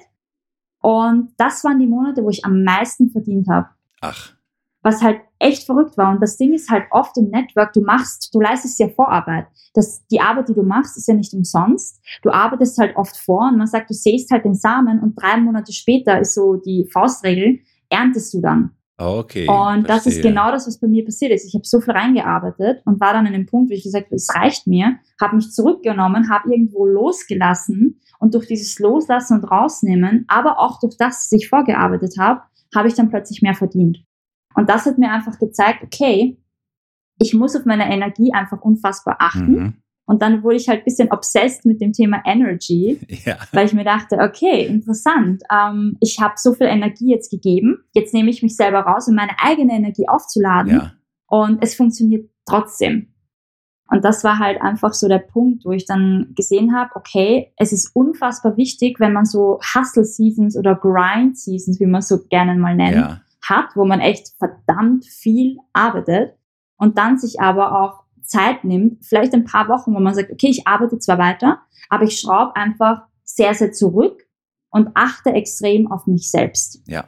[0.82, 3.68] Und das waren die Monate, wo ich am meisten verdient habe
[4.00, 4.34] Ach,
[4.82, 6.12] was halt echt verrückt war.
[6.12, 9.46] Und das Ding ist halt oft im Network, du machst, du leistest ja Vorarbeit.
[9.74, 12.00] Das, die Arbeit, die du machst, ist ja nicht umsonst.
[12.22, 15.36] Du arbeitest halt oft vor und man sagt, du säst halt den Samen und drei
[15.38, 18.72] Monate später ist so die Faustregel, erntest du dann.
[18.98, 19.48] okay.
[19.48, 20.30] Und das ist verstehe.
[20.30, 21.46] genau das, was bei mir passiert ist.
[21.46, 24.16] Ich habe so viel reingearbeitet und war dann an dem Punkt, wo ich gesagt habe,
[24.16, 30.24] es reicht mir, habe mich zurückgenommen, habe irgendwo losgelassen und durch dieses Loslassen und Rausnehmen,
[30.28, 32.42] aber auch durch das, was ich vorgearbeitet habe,
[32.74, 34.04] habe ich dann plötzlich mehr verdient.
[34.54, 36.38] Und das hat mir einfach gezeigt, okay,
[37.18, 39.52] ich muss auf meine Energie einfach unfassbar achten.
[39.52, 39.74] Mhm.
[40.04, 43.72] Und dann wurde ich halt ein bisschen obsessed mit dem Thema Energy Ja, weil ich
[43.72, 48.42] mir dachte, okay, interessant, ähm, ich habe so viel Energie jetzt gegeben, jetzt nehme ich
[48.42, 50.92] mich selber raus, um meine eigene Energie aufzuladen ja,
[51.28, 53.08] und es funktioniert trotzdem.
[53.88, 57.72] Und das war halt einfach so der Punkt, wo ich dann gesehen habe, okay, es
[57.72, 62.54] ist unfassbar wichtig, wenn man so Hustle Seasons oder Grind Seasons, wie man so gerne
[62.54, 63.20] mal nennt, ja.
[63.42, 66.36] Hat, wo man echt verdammt viel arbeitet
[66.76, 70.48] und dann sich aber auch Zeit nimmt, vielleicht ein paar Wochen, wo man sagt, okay,
[70.48, 74.22] ich arbeite zwar weiter, aber ich schraube einfach sehr, sehr zurück
[74.70, 76.82] und achte extrem auf mich selbst.
[76.86, 77.04] Ja.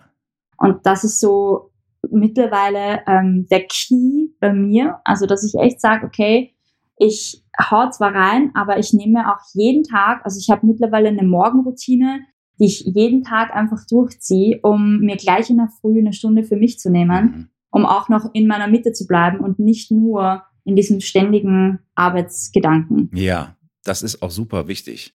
[0.58, 1.70] Und das ist so
[2.10, 6.54] mittlerweile ähm, der Key bei mir, also dass ich echt sage, okay,
[6.96, 11.24] ich hau zwar rein, aber ich nehme auch jeden Tag, also ich habe mittlerweile eine
[11.24, 12.20] Morgenroutine,
[12.58, 16.56] die ich jeden Tag einfach durchziehe, um mir gleich in der Früh eine Stunde für
[16.56, 17.48] mich zu nehmen, mhm.
[17.70, 23.10] um auch noch in meiner Mitte zu bleiben und nicht nur in diesem ständigen Arbeitsgedanken.
[23.14, 25.14] Ja, das ist auch super wichtig.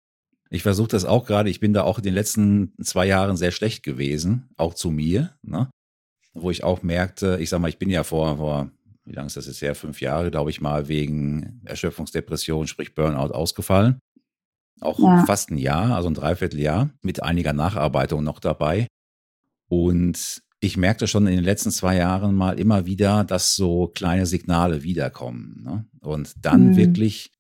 [0.51, 1.51] Ich versuche das auch gerade.
[1.51, 5.35] Ich bin da auch in den letzten zwei Jahren sehr schlecht gewesen, auch zu mir,
[5.43, 5.69] ne?
[6.35, 8.71] wo ich auch merkte, ich sag mal, ich bin ja vor, vor
[9.05, 9.75] wie lange ist das jetzt her?
[9.75, 13.99] Fünf Jahre, glaube ich mal, wegen Erschöpfungsdepression, sprich Burnout, ausgefallen.
[14.81, 15.25] Auch ja.
[15.27, 18.87] fast ein Jahr, also ein Dreivierteljahr, mit einiger Nacharbeitung noch dabei.
[19.69, 24.27] Und ich merkte schon in den letzten zwei Jahren mal immer wieder, dass so kleine
[24.27, 25.63] Signale wiederkommen.
[25.65, 25.87] Ne?
[26.01, 26.77] Und dann mhm.
[26.77, 27.33] wirklich,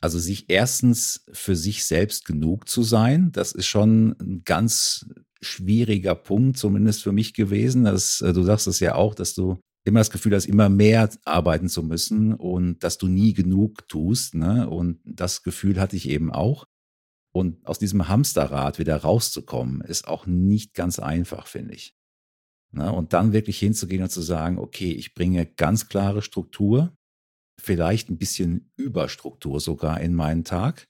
[0.00, 5.06] also sich erstens für sich selbst genug zu sein, das ist schon ein ganz
[5.40, 7.84] schwieriger Punkt, zumindest für mich gewesen.
[7.84, 11.08] Das, äh, du sagst es ja auch, dass du immer das Gefühl hast, immer mehr
[11.24, 14.34] arbeiten zu müssen und dass du nie genug tust.
[14.34, 14.68] Ne?
[14.68, 16.66] Und das Gefühl hatte ich eben auch.
[17.32, 21.94] Und aus diesem Hamsterrad wieder rauszukommen, ist auch nicht ganz einfach, finde ich.
[22.72, 22.92] Ne?
[22.92, 26.96] Und dann wirklich hinzugehen und zu sagen, okay, ich bringe ganz klare Struktur,
[27.60, 30.88] vielleicht ein bisschen Überstruktur sogar in meinen Tag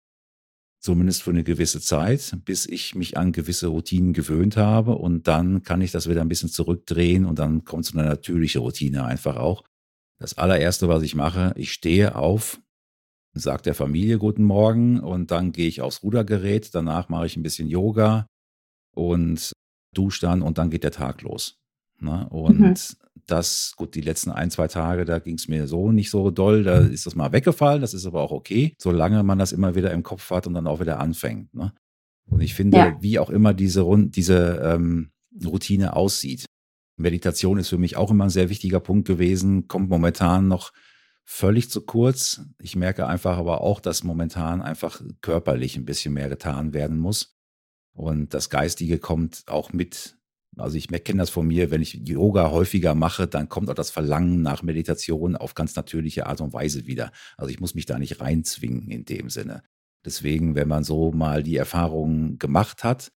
[0.86, 5.64] zumindest für eine gewisse Zeit, bis ich mich an gewisse Routinen gewöhnt habe und dann
[5.64, 9.36] kann ich das wieder ein bisschen zurückdrehen und dann kommt so eine natürliche Routine einfach
[9.36, 9.64] auch.
[10.20, 12.60] Das allererste, was ich mache, ich stehe auf,
[13.34, 17.42] sage der Familie guten Morgen und dann gehe ich aufs Rudergerät, danach mache ich ein
[17.42, 18.28] bisschen Yoga
[18.94, 19.50] und
[19.92, 21.58] dusche dann und dann geht der Tag los.
[21.98, 22.28] Ne?
[22.30, 22.74] Und mhm
[23.26, 26.62] das, gut, die letzten ein, zwei Tage, da ging es mir so nicht so doll,
[26.62, 26.92] da mhm.
[26.92, 30.02] ist das mal weggefallen, das ist aber auch okay, solange man das immer wieder im
[30.02, 31.52] Kopf hat und dann auch wieder anfängt.
[31.54, 31.72] Ne?
[32.26, 32.96] Und ich finde, ja.
[33.00, 35.10] wie auch immer diese, diese ähm,
[35.44, 36.46] Routine aussieht,
[36.96, 40.72] Meditation ist für mich auch immer ein sehr wichtiger Punkt gewesen, kommt momentan noch
[41.24, 42.42] völlig zu kurz.
[42.58, 47.36] Ich merke einfach aber auch, dass momentan einfach körperlich ein bisschen mehr getan werden muss.
[47.92, 50.16] Und das Geistige kommt auch mit
[50.56, 53.90] also ich kenne das von mir, wenn ich Yoga häufiger mache, dann kommt auch das
[53.90, 57.12] Verlangen nach Meditation auf ganz natürliche Art und Weise wieder.
[57.36, 59.62] Also ich muss mich da nicht reinzwingen in dem Sinne.
[60.04, 63.12] Deswegen, wenn man so mal die Erfahrung gemacht hat,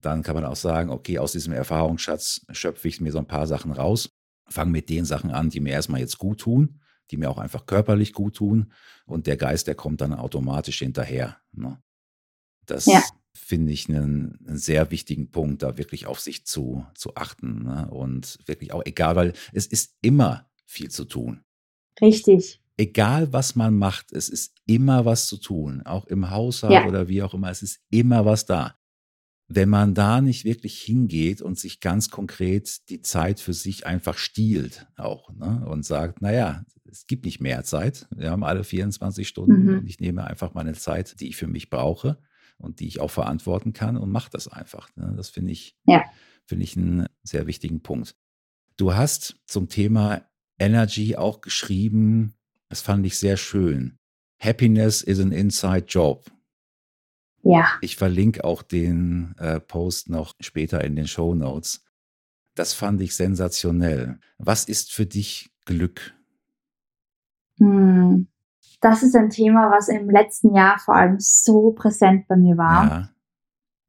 [0.00, 3.46] dann kann man auch sagen, okay, aus diesem Erfahrungsschatz schöpfe ich mir so ein paar
[3.46, 4.10] Sachen raus,
[4.48, 6.80] fange mit den Sachen an, die mir erstmal jetzt gut tun,
[7.10, 8.72] die mir auch einfach körperlich gut tun
[9.04, 11.36] und der Geist, der kommt dann automatisch hinterher.
[11.52, 11.80] Ne?
[12.66, 13.02] Das ja
[13.34, 17.64] finde ich einen, einen, sehr wichtigen Punkt, da wirklich auf sich zu, zu achten.
[17.64, 17.88] Ne?
[17.90, 21.42] Und wirklich auch egal, weil es ist immer viel zu tun.
[22.00, 22.62] Richtig.
[22.76, 25.82] Egal, was man macht, es ist immer was zu tun.
[25.82, 26.86] Auch im Haushalt ja.
[26.86, 28.76] oder wie auch immer, es ist immer was da.
[29.48, 34.16] Wenn man da nicht wirklich hingeht und sich ganz konkret die Zeit für sich einfach
[34.16, 35.66] stiehlt auch ne?
[35.68, 38.06] und sagt, naja, es gibt nicht mehr Zeit.
[38.14, 39.78] Wir haben alle 24 Stunden mhm.
[39.78, 42.18] und ich nehme einfach meine Zeit, die ich für mich brauche
[42.62, 44.88] und die ich auch verantworten kann und mache das einfach.
[44.96, 45.12] Ne?
[45.16, 46.04] Das finde ich, ja.
[46.46, 48.16] finde ich einen sehr wichtigen Punkt.
[48.76, 50.22] Du hast zum Thema
[50.58, 52.34] Energy auch geschrieben,
[52.68, 53.98] das fand ich sehr schön.
[54.40, 56.30] Happiness is an inside job.
[57.42, 57.76] Ja.
[57.80, 61.84] Ich verlinke auch den äh, Post noch später in den Show Notes.
[62.54, 64.18] Das fand ich sensationell.
[64.38, 66.14] Was ist für dich Glück?
[67.58, 68.31] Hm
[68.82, 72.84] das ist ein Thema, was im letzten Jahr vor allem so präsent bei mir war.
[72.84, 73.08] Ja.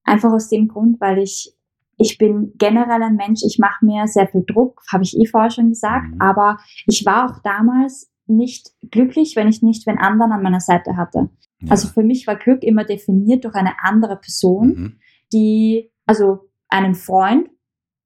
[0.04, 1.58] Einfach aus dem Grund, weil ich,
[1.98, 5.50] ich bin generell ein Mensch, ich mache mir sehr viel Druck, habe ich eh vorher
[5.50, 6.22] schon gesagt, mhm.
[6.22, 10.96] aber ich war auch damals nicht glücklich, wenn ich nicht wenn anderen an meiner Seite
[10.96, 11.30] hatte.
[11.60, 11.72] Ja.
[11.72, 15.00] Also für mich war Glück immer definiert durch eine andere Person, mhm.
[15.34, 17.50] die, also einen Freund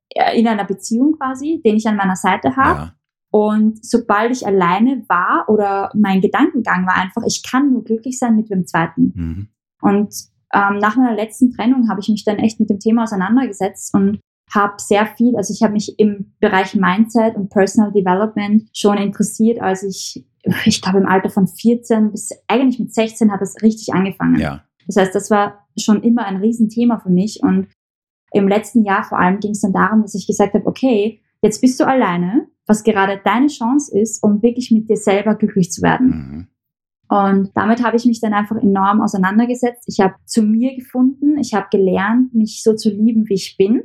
[0.09, 2.79] äh, in einer Beziehung quasi, den ich an meiner Seite habe.
[2.79, 2.96] Ja.
[3.31, 8.35] Und sobald ich alleine war oder mein Gedankengang war einfach, ich kann nur glücklich sein
[8.35, 9.13] mit dem zweiten.
[9.15, 9.47] Mhm.
[9.81, 10.13] Und
[10.53, 14.19] ähm, nach meiner letzten Trennung habe ich mich dann echt mit dem Thema auseinandergesetzt und
[14.53, 19.61] habe sehr viel, also ich habe mich im Bereich Mindset und Personal Development schon interessiert,
[19.61, 20.25] als ich,
[20.65, 24.39] ich glaube im Alter von 14 bis eigentlich mit 16 hat es richtig angefangen.
[24.39, 24.63] Ja.
[24.87, 27.67] Das heißt, das war schon immer ein Riesenthema für mich und
[28.31, 31.61] im letzten Jahr vor allem ging es dann darum, dass ich gesagt habe, okay, jetzt
[31.61, 35.81] bist du alleine, was gerade deine Chance ist, um wirklich mit dir selber glücklich zu
[35.81, 36.07] werden.
[36.07, 36.47] Mhm.
[37.09, 39.85] Und damit habe ich mich dann einfach enorm auseinandergesetzt.
[39.87, 43.83] Ich habe zu mir gefunden, ich habe gelernt, mich so zu lieben, wie ich bin.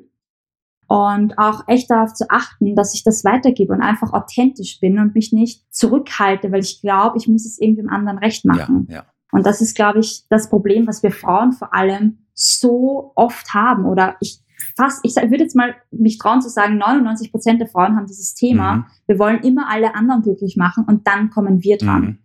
[0.88, 5.14] Und auch echt darauf zu achten, dass ich das weitergebe und einfach authentisch bin und
[5.14, 8.86] mich nicht zurückhalte, weil ich glaube, ich muss es irgendwem anderen recht machen.
[8.90, 9.04] Ja, ja.
[9.30, 13.86] Und das ist, glaube ich, das Problem, was wir Frauen vor allem so oft haben.
[13.86, 14.40] Oder ich
[14.76, 18.34] fast, ich würde jetzt mal mich trauen zu sagen, 99 Prozent der Frauen haben dieses
[18.34, 18.76] Thema.
[18.76, 18.84] Mhm.
[19.06, 22.02] Wir wollen immer alle anderen glücklich machen und dann kommen wir dran.
[22.02, 22.18] Mhm.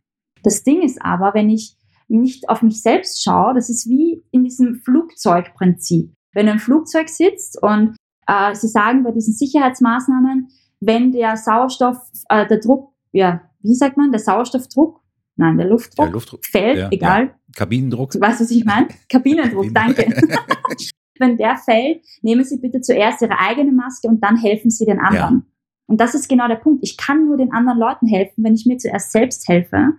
[0.43, 1.77] Das Ding ist aber, wenn ich
[2.07, 6.13] nicht auf mich selbst schaue, das ist wie in diesem Flugzeugprinzip.
[6.33, 7.95] Wenn du im Flugzeug sitzt und
[8.27, 11.97] äh, sie sagen bei diesen Sicherheitsmaßnahmen, wenn der Sauerstoff,
[12.29, 15.01] äh, der Druck, ja, wie sagt man, der Sauerstoffdruck,
[15.35, 17.23] nein, der Luftdruck, der Luftdruck fällt, ja, egal.
[17.25, 17.35] Ja.
[17.55, 18.11] Kabinendruck.
[18.11, 18.87] Du weißt, was ich meine?
[19.09, 20.05] Kabinendruck, danke.
[21.19, 24.99] wenn der fällt, nehmen Sie bitte zuerst Ihre eigene Maske und dann helfen Sie den
[24.99, 25.35] anderen.
[25.35, 25.53] Ja.
[25.87, 26.83] Und das ist genau der Punkt.
[26.83, 29.93] Ich kann nur den anderen Leuten helfen, wenn ich mir zuerst selbst helfe.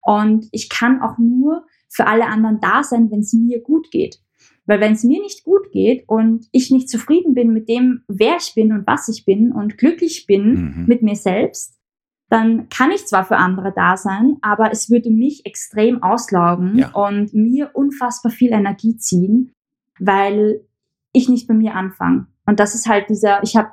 [0.00, 4.20] Und ich kann auch nur für alle anderen da sein, wenn es mir gut geht.
[4.66, 8.36] Weil wenn es mir nicht gut geht und ich nicht zufrieden bin mit dem, wer
[8.36, 10.84] ich bin und was ich bin und glücklich bin mhm.
[10.86, 11.78] mit mir selbst,
[12.28, 16.90] dann kann ich zwar für andere da sein, aber es würde mich extrem auslaugen ja.
[16.92, 19.52] und mir unfassbar viel Energie ziehen,
[19.98, 20.64] weil
[21.12, 22.26] ich nicht bei mir anfange.
[22.46, 23.70] Und das ist halt dieser, ich habe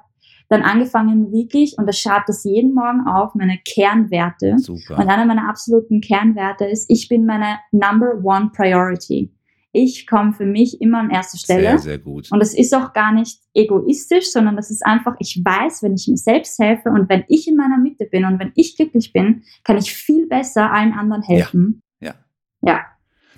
[0.49, 4.57] dann angefangen wirklich, und das schreibt das jeden Morgen auf, meine Kernwerte.
[4.57, 4.97] Super.
[4.97, 9.31] Und einer meiner absoluten Kernwerte ist, ich bin meine Number One Priority.
[9.71, 11.61] Ich komme für mich immer an erster Stelle.
[11.61, 12.31] Sehr, sehr gut.
[12.31, 16.07] Und es ist auch gar nicht egoistisch, sondern das ist einfach, ich weiß, wenn ich
[16.07, 19.43] mir selbst helfe und wenn ich in meiner Mitte bin und wenn ich glücklich bin,
[19.63, 21.83] kann ich viel besser allen anderen helfen.
[21.99, 22.15] Ja.
[22.61, 22.71] Ja.
[22.73, 22.81] ja.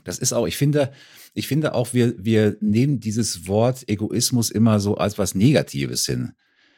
[0.05, 0.93] Das ist auch, ich finde,
[1.33, 6.33] ich finde auch, wir, wir nehmen dieses Wort Egoismus immer so als was Negatives hin.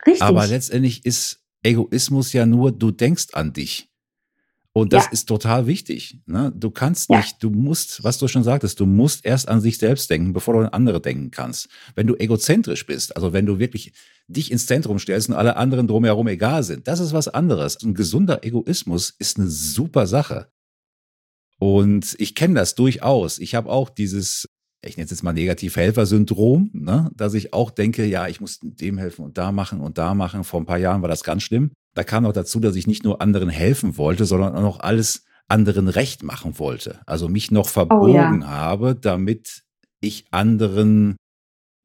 [0.06, 0.22] Richtig.
[0.22, 3.89] Aber letztendlich ist Egoismus ja nur, du denkst an dich.
[4.76, 5.12] Und das ja.
[5.12, 6.20] ist total wichtig.
[6.26, 6.51] Ne?
[6.56, 7.18] Du kannst ja.
[7.18, 10.56] nicht, du musst, was du schon sagtest, du musst erst an sich selbst denken, bevor
[10.56, 11.70] du an andere denken kannst.
[11.93, 13.93] Wenn du egozentrisch bist, also wenn du wirklich
[14.28, 17.84] dich ins Zentrum stellst und alle anderen drumherum egal sind, das ist was anderes.
[17.84, 20.47] Ein gesunder Egoismus ist eine super Sache.
[21.64, 23.39] Und ich kenne das durchaus.
[23.39, 24.47] Ich habe auch dieses
[24.86, 27.09] ich nenne es jetzt mal Negativ-Helfer-Syndrom, ne?
[27.16, 30.43] dass ich auch denke, ja, ich muss dem helfen und da machen und da machen.
[30.43, 31.72] Vor ein paar Jahren war das ganz schlimm.
[31.95, 35.24] Da kam noch dazu, dass ich nicht nur anderen helfen wollte, sondern auch noch alles
[35.47, 36.99] anderen recht machen wollte.
[37.05, 38.47] Also mich noch verbogen oh, ja.
[38.47, 39.64] habe, damit
[40.01, 41.16] ich anderen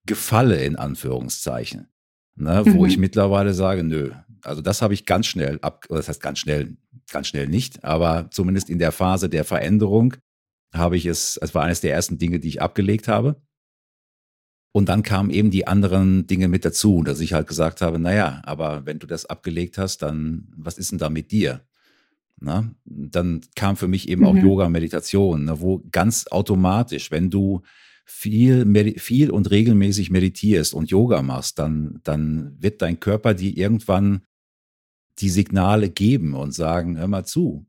[0.07, 1.87] gefalle, in Anführungszeichen.
[2.35, 2.65] Ne?
[2.67, 2.75] Mhm.
[2.75, 4.11] Wo ich mittlerweile sage, nö,
[4.43, 6.77] also das habe ich ganz schnell ab, das heißt ganz schnell,
[7.11, 10.15] ganz schnell nicht, aber zumindest in der Phase der Veränderung
[10.73, 13.41] habe ich es, es war eines der ersten Dinge, die ich abgelegt habe.
[14.73, 18.43] Und dann kamen eben die anderen Dinge mit dazu, dass ich halt gesagt habe, naja,
[18.45, 21.63] aber wenn du das abgelegt hast, dann was ist denn da mit dir?
[22.41, 24.29] Na, dann kam für mich eben mhm.
[24.29, 27.63] auch Yoga, Meditation, ne, wo ganz automatisch, wenn du
[28.05, 34.23] viel, viel und regelmäßig meditierst und Yoga machst, dann, dann wird dein Körper dir irgendwann
[35.19, 37.67] die Signale geben und sagen, hör mal zu,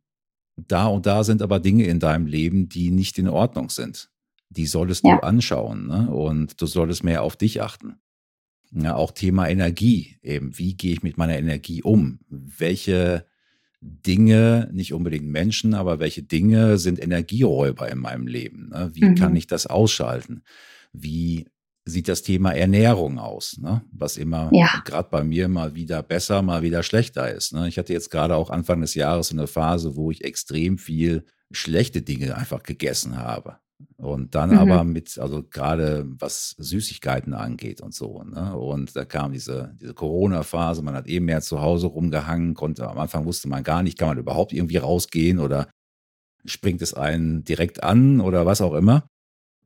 [0.68, 4.10] da und da sind aber Dinge in deinem Leben, die nicht in Ordnung sind.
[4.50, 5.16] Die solltest ja.
[5.16, 6.10] du anschauen ne?
[6.10, 7.96] und du solltest mehr auf dich achten.
[8.72, 12.20] Ja, auch Thema Energie, eben, wie gehe ich mit meiner Energie um?
[12.30, 13.26] Welche
[13.82, 18.70] Dinge, nicht unbedingt Menschen, aber welche Dinge sind Energieräuber in meinem Leben?
[18.70, 18.92] Ne?
[18.94, 19.16] Wie mhm.
[19.16, 20.44] kann ich das ausschalten?
[20.94, 21.48] Wie
[21.86, 23.82] sieht das Thema Ernährung aus, ne?
[23.92, 24.82] was immer ja.
[24.86, 27.54] gerade bei mir mal wieder besser, mal wieder schlechter ist.
[27.54, 27.68] Ne?
[27.68, 32.02] Ich hatte jetzt gerade auch Anfang des Jahres eine Phase, wo ich extrem viel schlechte
[32.02, 33.58] Dinge einfach gegessen habe.
[33.96, 34.58] Und dann mhm.
[34.58, 38.24] aber mit, also gerade was Süßigkeiten angeht und so.
[38.24, 38.56] Ne?
[38.56, 42.98] Und da kam diese, diese Corona-Phase, man hat eben mehr zu Hause rumgehangen, konnte, am
[42.98, 45.70] Anfang wusste man gar nicht, kann man überhaupt irgendwie rausgehen oder
[46.46, 49.06] springt es einen direkt an oder was auch immer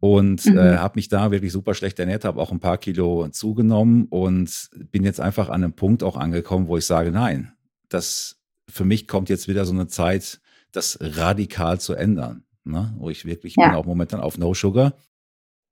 [0.03, 0.57] und mhm.
[0.57, 4.69] äh, habe mich da wirklich super schlecht ernährt, habe auch ein paar Kilo zugenommen und
[4.91, 7.53] bin jetzt einfach an einem Punkt auch angekommen, wo ich sage, nein,
[7.87, 10.41] das für mich kommt jetzt wieder so eine Zeit,
[10.73, 12.93] das radikal zu ändern, ne?
[12.97, 13.69] wo ich wirklich ja.
[13.69, 14.93] bin auch momentan auf No Sugar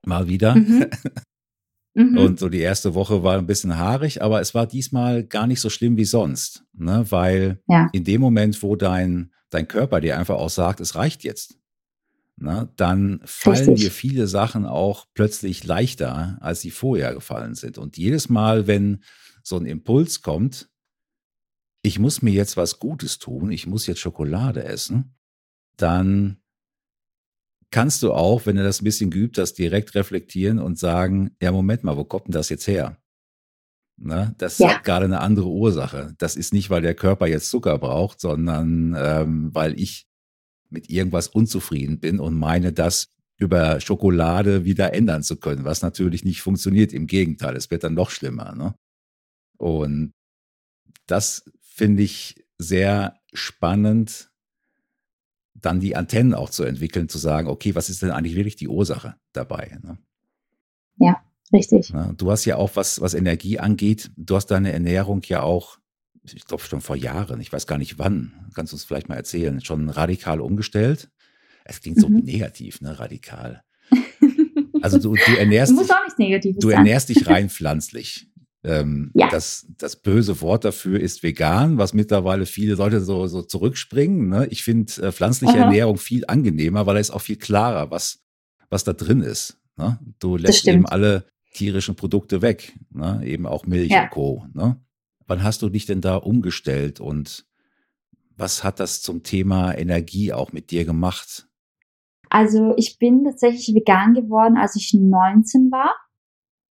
[0.06, 0.56] mal wieder.
[0.56, 0.86] Mhm.
[1.94, 2.18] Mhm.
[2.20, 5.60] Und so die erste Woche war ein bisschen haarig, aber es war diesmal gar nicht
[5.60, 7.06] so schlimm wie sonst, ne?
[7.10, 7.90] weil ja.
[7.92, 11.58] in dem Moment, wo dein, dein Körper dir einfach auch sagt, es reicht jetzt,
[12.38, 13.80] na, dann fallen Richtig.
[13.80, 17.78] dir viele Sachen auch plötzlich leichter, als sie vorher gefallen sind.
[17.78, 19.04] Und jedes Mal, wenn
[19.44, 20.70] so ein Impuls kommt,
[21.84, 25.16] ich muss mir jetzt was Gutes tun, ich muss jetzt Schokolade essen,
[25.78, 26.42] dann
[27.72, 31.52] kannst du auch, wenn du das ein bisschen geübt hast, direkt reflektieren und sagen, ja,
[31.52, 32.98] Moment mal, wo kommt denn das jetzt her?
[33.98, 34.36] Ne?
[34.38, 34.76] Das ja.
[34.76, 36.14] hat gerade eine andere Ursache.
[36.18, 40.08] Das ist nicht, weil der Körper jetzt Zucker braucht, sondern ähm, weil ich
[40.72, 46.24] mit irgendwas unzufrieden bin und meine, das über Schokolade wieder ändern zu können, was natürlich
[46.24, 46.94] nicht funktioniert.
[46.94, 48.54] Im Gegenteil, es wird dann noch schlimmer.
[48.56, 48.76] Ne?
[49.58, 50.14] Und
[51.08, 54.32] das finde ich sehr spannend,
[55.56, 58.68] dann die Antennen auch zu entwickeln, zu sagen, okay, was ist denn eigentlich wirklich die
[58.68, 59.78] Ursache dabei?
[59.82, 59.98] Ne?
[60.98, 61.90] Ja, richtig.
[61.90, 65.80] Ja, du hast ja auch, was, was Energie angeht, du hast deine Ernährung ja auch,
[66.24, 69.16] ich glaube schon vor Jahren, ich weiß gar nicht wann, kannst du uns vielleicht mal
[69.16, 71.10] erzählen, schon radikal umgestellt.
[71.66, 72.20] Es klingt so mhm.
[72.20, 73.64] negativ, ne, radikal.
[74.82, 75.74] Also du, du ernährst,
[76.18, 78.28] negativ du ernährst dich rein pflanzlich.
[78.64, 79.28] Ähm, ja.
[79.30, 84.30] das, das böse Wort dafür ist vegan, was mittlerweile viele Leute so, so zurückspringen.
[84.30, 84.48] Ne?
[84.52, 85.64] Ich finde äh, pflanzliche Aha.
[85.64, 88.20] Ernährung viel angenehmer, weil da ist auch viel klarer, was,
[88.70, 89.58] was da drin ist.
[89.78, 90.00] Ne?
[90.20, 93.22] Du lässt eben alle tierischen Produkte weg, ne?
[93.26, 94.04] eben auch Milch ja.
[94.04, 94.46] und Co.
[94.54, 94.80] Ne?
[95.32, 97.46] Wann hast du dich denn da umgestellt und
[98.36, 101.48] was hat das zum Thema Energie auch mit dir gemacht?
[102.30, 105.94] Also ich bin tatsächlich vegan geworden, als ich 19 war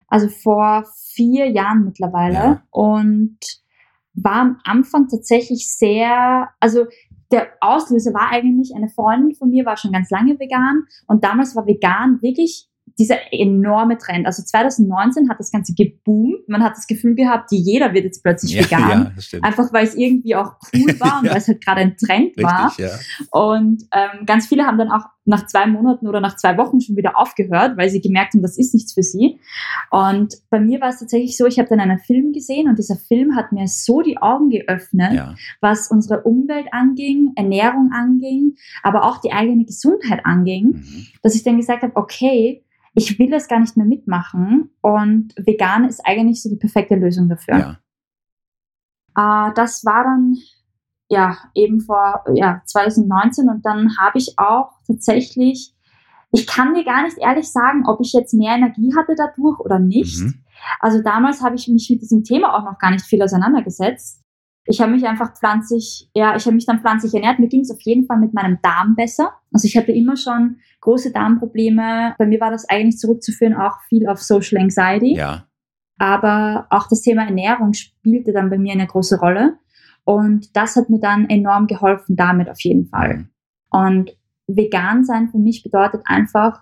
[0.08, 2.34] also vor vier Jahren mittlerweile.
[2.34, 2.64] Ja.
[2.72, 3.38] Und
[4.14, 6.86] war am Anfang tatsächlich sehr, also
[7.32, 11.56] der Auslöser war eigentlich, eine Freundin von mir war schon ganz lange vegan und damals
[11.56, 12.68] war vegan wirklich
[13.00, 14.26] dieser enorme Trend.
[14.26, 16.48] Also 2019 hat das Ganze geboomt.
[16.48, 19.16] Man hat das Gefühl gehabt, jeder wird jetzt plötzlich ja, vegan.
[19.32, 21.32] Ja, einfach weil es irgendwie auch cool war und ja.
[21.32, 22.74] weil es halt gerade ein Trend Richtig, war.
[23.32, 26.96] Und ähm, ganz viele haben dann auch nach zwei Monaten oder nach zwei Wochen schon
[26.96, 29.40] wieder aufgehört, weil sie gemerkt haben, das ist nichts für sie.
[29.92, 32.96] Und bei mir war es tatsächlich so, ich habe dann einen Film gesehen und dieser
[32.96, 39.20] Film hat mir so die Augen geöffnet, was unsere Umwelt anging, Ernährung anging, aber auch
[39.20, 41.08] die eigene Gesundheit anging, mhm.
[41.22, 42.64] dass ich dann gesagt habe, okay,
[42.98, 47.30] ich will das gar nicht mehr mitmachen und vegan ist eigentlich so die perfekte Lösung
[47.30, 47.78] dafür.
[49.16, 49.50] Ja.
[49.50, 50.36] Äh, das war dann
[51.08, 55.76] ja eben vor ja, 2019 und dann habe ich auch tatsächlich,
[56.32, 59.78] ich kann dir gar nicht ehrlich sagen, ob ich jetzt mehr Energie hatte dadurch oder
[59.78, 60.20] nicht.
[60.20, 60.44] Mhm.
[60.80, 64.24] Also damals habe ich mich mit diesem Thema auch noch gar nicht viel auseinandergesetzt.
[64.68, 67.40] Ich habe mich einfach pflanzlich, ja, ich habe mich dann pflanzlich ernährt.
[67.40, 69.32] Mir ging es auf jeden Fall mit meinem Darm besser.
[69.52, 72.16] Also ich hatte immer schon große Darmprobleme.
[72.18, 75.16] Bei mir war das eigentlich zurückzuführen auch viel auf Social Anxiety.
[75.16, 75.48] Ja.
[75.98, 79.58] Aber auch das Thema Ernährung spielte dann bei mir eine große Rolle.
[80.04, 83.18] Und das hat mir dann enorm geholfen damit auf jeden Fall.
[83.18, 83.30] Mhm.
[83.70, 86.62] Und vegan sein für mich bedeutet einfach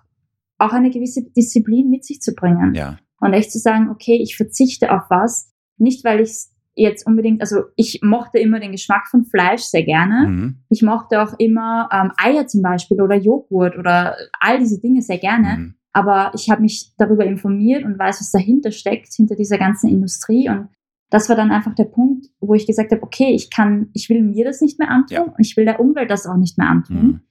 [0.58, 2.74] auch eine gewisse Disziplin mit sich zu bringen.
[2.74, 2.98] Ja.
[3.20, 7.42] Und echt zu sagen, okay, ich verzichte auf was, nicht weil ich es jetzt unbedingt,
[7.42, 10.28] also ich mochte immer den Geschmack von Fleisch sehr gerne.
[10.28, 10.56] Mhm.
[10.70, 15.18] Ich mochte auch immer ähm, Eier zum Beispiel oder Joghurt oder all diese Dinge sehr
[15.18, 15.58] gerne.
[15.58, 15.76] Mhm.
[15.94, 20.50] Aber ich habe mich darüber informiert und weiß, was dahinter steckt, hinter dieser ganzen Industrie.
[20.50, 20.68] Und
[21.10, 24.22] das war dann einfach der Punkt, wo ich gesagt habe, okay, ich kann, ich will
[24.22, 25.22] mir das nicht mehr antun ja.
[25.22, 26.98] und ich will der Umwelt das auch nicht mehr antun.
[26.98, 27.22] Mhm.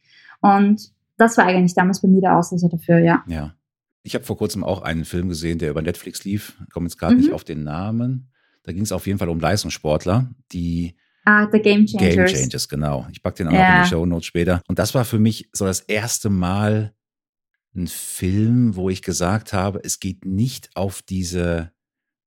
[0.41, 3.23] Und das war eigentlich damals bei mir der Auslöser dafür, ja.
[3.27, 3.55] Ja.
[4.03, 6.59] Ich habe vor kurzem auch einen Film gesehen, der über Netflix lief.
[6.67, 7.35] Ich komme jetzt gerade nicht mhm.
[7.35, 8.31] auf den Namen.
[8.65, 10.97] Da ging es auf jeden Fall um Leistungssportler, die
[11.27, 12.15] Ah, The Game Changers.
[12.15, 13.07] Game Changers, genau.
[13.11, 13.71] Ich packe den auch ja.
[13.71, 14.61] noch in die Show Notes später.
[14.69, 16.95] Und das war für mich so das erste Mal
[17.75, 21.73] ein Film, wo ich gesagt habe, es geht nicht auf diese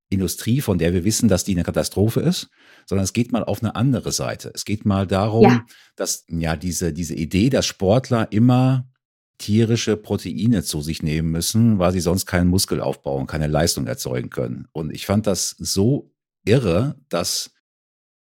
[0.09, 2.49] Industrie, von der wir wissen, dass die eine Katastrophe ist,
[2.85, 4.51] sondern es geht mal auf eine andere Seite.
[4.55, 5.65] Es geht mal darum, ja.
[5.95, 8.89] dass ja diese, diese Idee, dass Sportler immer
[9.37, 14.31] tierische Proteine zu sich nehmen müssen, weil sie sonst keinen Muskel aufbauen, keine Leistung erzeugen
[14.31, 14.67] können.
[14.71, 16.11] Und ich fand das so
[16.47, 17.51] irre, dass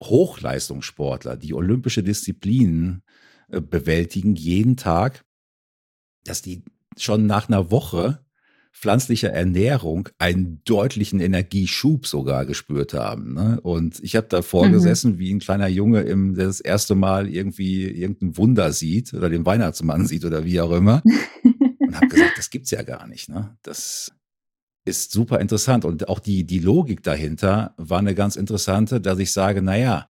[0.04, 3.04] Hochleistungssportler, die olympische Disziplinen
[3.50, 5.26] äh, bewältigen, jeden Tag,
[6.24, 6.64] dass die
[6.98, 8.26] schon nach einer Woche
[8.76, 13.34] pflanzlicher Ernährung einen deutlichen Energieschub sogar gespürt haben.
[13.34, 13.60] Ne?
[13.62, 15.20] Und ich habe da vorgesessen, mhm.
[15.20, 19.46] wie ein kleiner Junge, im, der das erste Mal irgendwie irgendein Wunder sieht oder den
[19.46, 21.02] Weihnachtsmann sieht oder wie auch immer.
[21.80, 23.30] und habe gesagt, das gibt's ja gar nicht.
[23.30, 23.58] Ne?
[23.62, 24.12] Das
[24.86, 25.84] ist super interessant.
[25.84, 30.08] Und auch die, die Logik dahinter war eine ganz interessante, dass ich sage, naja,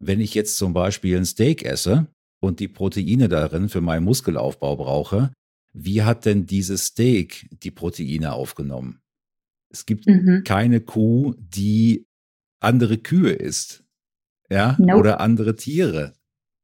[0.00, 2.06] wenn ich jetzt zum Beispiel ein Steak esse
[2.40, 5.32] und die Proteine darin für meinen Muskelaufbau brauche,
[5.72, 9.00] wie hat denn dieses Steak die Proteine aufgenommen?
[9.70, 10.44] Es gibt mhm.
[10.44, 12.06] keine Kuh, die
[12.60, 13.84] andere Kühe isst.
[14.50, 15.00] Ja, nope.
[15.00, 16.14] oder andere Tiere.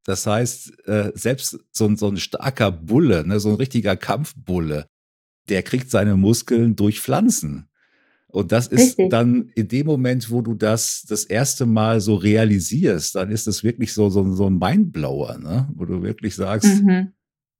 [0.05, 4.87] Das heißt, äh, selbst so, so ein starker Bulle, ne, so ein richtiger Kampfbulle,
[5.49, 7.67] der kriegt seine Muskeln durch Pflanzen.
[8.27, 9.09] Und das ist Richtig.
[9.11, 13.63] dann in dem Moment, wo du das das erste Mal so realisierst, dann ist es
[13.63, 15.69] wirklich so, so, so ein Mindblower, ne?
[15.73, 17.13] wo du wirklich sagst, mhm.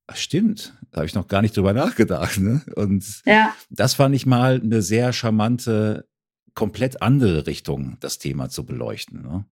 [0.08, 2.40] ach, stimmt, da habe ich noch gar nicht drüber nachgedacht.
[2.40, 2.62] Ne?
[2.76, 3.56] Und ja.
[3.70, 6.10] das fand ich mal eine sehr charmante
[6.56, 9.22] komplett andere Richtung das Thema zu beleuchten.
[9.22, 9.46] Ne?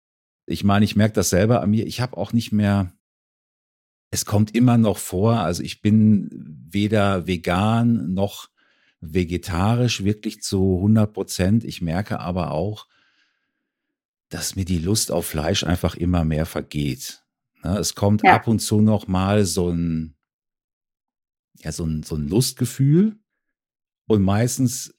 [0.47, 1.87] Ich meine, ich merke das selber an mir.
[1.87, 2.93] Ich habe auch nicht mehr,
[4.13, 6.29] es kommt immer noch vor, also ich bin
[6.69, 8.51] weder vegan noch
[9.01, 11.65] vegetarisch wirklich zu 100 Prozent.
[11.65, 12.87] Ich merke aber auch,
[14.29, 17.25] dass mir die Lust auf Fleisch einfach immer mehr vergeht.
[17.65, 17.79] Ne?
[17.79, 18.35] Es kommt ja.
[18.35, 20.15] ab und zu noch mal so ein,
[21.61, 23.17] ja, so ein, so ein Lustgefühl.
[24.07, 24.95] Und meistens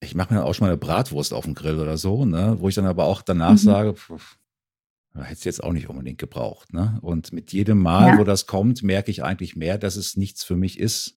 [0.00, 2.68] ich mache mir auch schon mal eine Bratwurst auf dem Grill oder so, ne, wo
[2.68, 3.58] ich dann aber auch danach mhm.
[3.58, 4.38] sage, pf,
[5.14, 6.72] hätte es jetzt auch nicht unbedingt gebraucht.
[6.72, 6.98] Ne?
[7.02, 8.18] Und mit jedem Mal, ja.
[8.18, 11.18] wo das kommt, merke ich eigentlich mehr, dass es nichts für mich ist.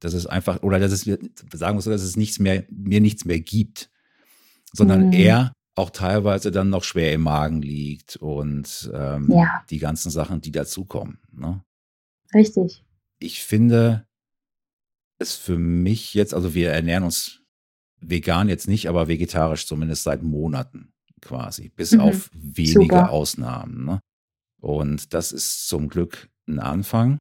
[0.00, 1.18] Dass es einfach, oder dass es mir,
[1.52, 3.90] sagen wir so, dass es nichts mehr, mir nichts mehr gibt,
[4.72, 5.12] sondern mhm.
[5.12, 9.62] eher auch teilweise dann noch schwer im Magen liegt und ähm, ja.
[9.70, 11.20] die ganzen Sachen, die dazukommen.
[11.32, 11.62] Ne?
[12.34, 12.84] Richtig.
[13.18, 14.06] Ich finde
[15.18, 17.42] es für mich jetzt, also wir ernähren uns
[18.00, 20.92] vegan jetzt nicht, aber vegetarisch zumindest seit Monaten
[21.22, 22.00] quasi, bis mhm.
[22.00, 23.10] auf wenige Super.
[23.10, 23.84] Ausnahmen.
[23.84, 24.00] Ne?
[24.60, 27.18] Und das ist zum Glück ein Anfang.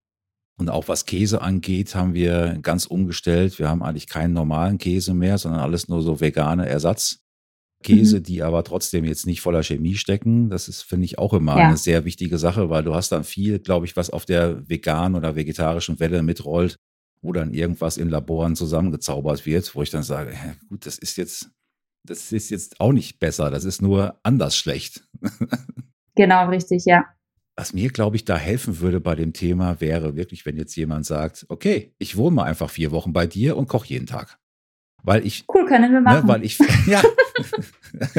[0.59, 3.59] Und auch was Käse angeht, haben wir ganz umgestellt.
[3.59, 8.23] Wir haben eigentlich keinen normalen Käse mehr, sondern alles nur so vegane Ersatzkäse, mhm.
[8.23, 10.49] die aber trotzdem jetzt nicht voller Chemie stecken.
[10.49, 11.69] Das ist, finde ich, auch immer ja.
[11.69, 15.15] eine sehr wichtige Sache, weil du hast dann viel, glaube ich, was auf der veganen
[15.15, 16.75] oder vegetarischen Welle mitrollt,
[17.21, 21.15] wo dann irgendwas in Laboren zusammengezaubert wird, wo ich dann sage, ja, gut, das ist
[21.15, 21.51] jetzt,
[22.03, 25.03] das ist jetzt auch nicht besser, das ist nur anders schlecht.
[26.15, 27.05] genau, richtig, ja.
[27.55, 31.05] Was mir, glaube ich, da helfen würde bei dem Thema, wäre wirklich, wenn jetzt jemand
[31.05, 34.39] sagt, okay, ich wohne mal einfach vier Wochen bei dir und koche jeden Tag.
[35.03, 35.45] Weil ich.
[35.53, 36.25] Cool, können wir ne, machen.
[36.25, 37.01] Ne, weil ich, ja.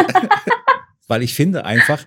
[1.09, 2.05] weil ich finde einfach,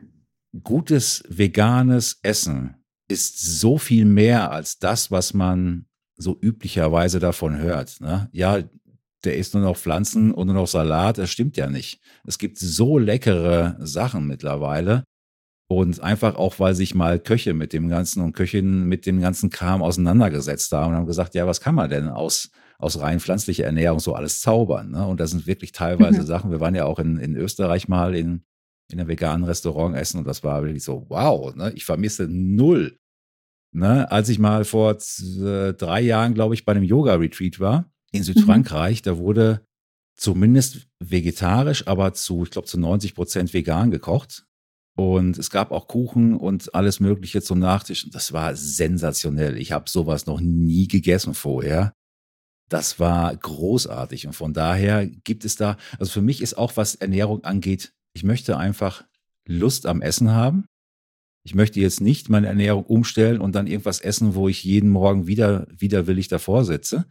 [0.64, 2.76] gutes veganes Essen
[3.08, 8.00] ist so viel mehr als das, was man so üblicherweise davon hört.
[8.00, 8.30] Ne?
[8.32, 8.60] Ja,
[9.24, 11.18] der isst nur noch Pflanzen und nur noch Salat.
[11.18, 12.02] Das stimmt ja nicht.
[12.26, 15.04] Es gibt so leckere Sachen mittlerweile.
[15.70, 19.50] Und einfach auch, weil sich mal Köche mit dem ganzen und Köchinnen mit dem ganzen
[19.50, 23.66] Kram auseinandergesetzt haben und haben gesagt, ja, was kann man denn aus, aus rein pflanzlicher
[23.66, 24.92] Ernährung so alles zaubern?
[24.92, 25.08] Ne?
[25.08, 26.26] Und das sind wirklich teilweise mhm.
[26.26, 26.52] Sachen.
[26.52, 28.44] Wir waren ja auch in, in Österreich mal in,
[28.92, 31.72] in einem veganen Restaurant essen und das war wirklich so, wow, ne?
[31.74, 33.00] ich vermisse null
[33.76, 38.24] Ne, als ich mal vor äh, drei Jahren, glaube ich, bei einem Yoga-Retreat war in.
[38.24, 39.04] Südfrankreich, mhm.
[39.04, 39.66] da wurde
[40.16, 44.46] zumindest vegetarisch, aber zu, ich glaube, zu 90 Prozent vegan gekocht.
[44.96, 48.10] Und es gab auch Kuchen und alles Mögliche zum Nachtisch.
[48.12, 49.58] Das war sensationell.
[49.58, 51.94] Ich habe sowas noch nie gegessen vorher.
[52.70, 54.28] Das war großartig.
[54.28, 58.24] Und von daher gibt es da, also für mich ist auch, was Ernährung angeht, ich
[58.24, 59.04] möchte einfach
[59.48, 60.66] Lust am Essen haben.
[61.44, 65.28] Ich möchte jetzt nicht meine Ernährung umstellen und dann irgendwas essen, wo ich jeden Morgen
[65.28, 67.06] wieder widerwillig davor sitze,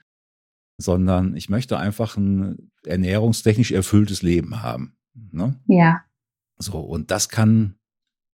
[0.83, 4.97] sondern ich möchte einfach ein ernährungstechnisch erfülltes Leben haben.
[5.31, 5.59] Ne?
[5.67, 6.03] Ja.
[6.59, 7.77] So, und das kann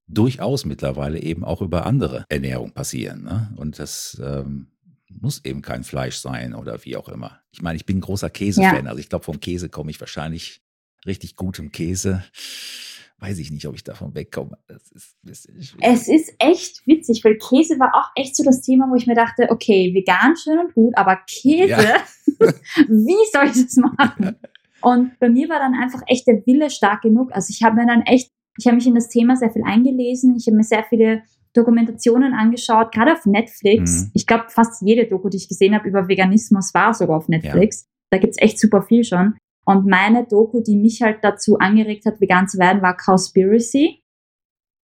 [0.06, 3.22] durchaus mittlerweile eben auch über andere Ernährung passieren.
[3.22, 3.52] Ne?
[3.56, 4.68] Und das ähm,
[5.08, 7.40] muss eben kein Fleisch sein oder wie auch immer.
[7.50, 8.84] Ich meine, ich bin ein großer Käsefan.
[8.84, 8.90] Ja.
[8.90, 10.62] Also ich glaube, vom Käse komme ich wahrscheinlich
[11.06, 12.24] richtig gutem Käse
[13.20, 14.58] weiß ich nicht, ob ich davon wegkomme.
[14.68, 15.48] Ist
[15.80, 19.14] es ist echt witzig, weil Käse war auch echt so das Thema, wo ich mir
[19.14, 21.96] dachte, okay, vegan schön und gut, aber Käse, ja.
[22.88, 24.36] wie soll ich das machen?
[24.80, 27.32] Und bei mir war dann einfach echt der Wille stark genug.
[27.32, 30.36] Also ich habe mir dann echt, ich habe mich in das Thema sehr viel eingelesen,
[30.36, 34.04] ich habe mir sehr viele Dokumentationen angeschaut, gerade auf Netflix.
[34.04, 34.10] Mhm.
[34.14, 37.82] Ich glaube, fast jede Doku, die ich gesehen habe über Veganismus, war sogar auf Netflix.
[37.82, 37.88] Ja.
[38.10, 39.34] Da gibt's echt super viel schon.
[39.68, 44.02] Und meine Doku, die mich halt dazu angeregt hat, vegan zu werden, war Cowspiracy.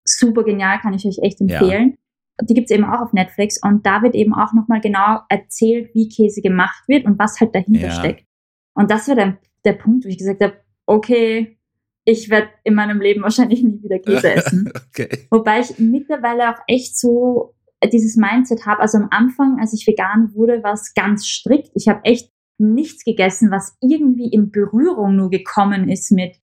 [0.07, 1.97] Super genial, kann ich euch echt empfehlen.
[2.39, 2.47] Ja.
[2.47, 6.11] Die gibt's eben auch auf Netflix und da wird eben auch nochmal genau erzählt, wie
[6.11, 7.93] Käse gemacht wird und was halt dahinter ja.
[7.93, 8.26] steckt.
[8.74, 11.59] Und das war dann der Punkt, wo ich gesagt habe, okay,
[12.05, 14.70] ich werde in meinem Leben wahrscheinlich nie wieder Käse essen.
[14.91, 15.09] okay.
[15.30, 17.55] Wobei ich mittlerweile auch echt so
[17.91, 18.82] dieses Mindset habe.
[18.82, 21.70] Also am Anfang, als ich vegan wurde, war es ganz strikt.
[21.74, 26.36] Ich habe echt nichts gegessen, was irgendwie in Berührung nur gekommen ist mit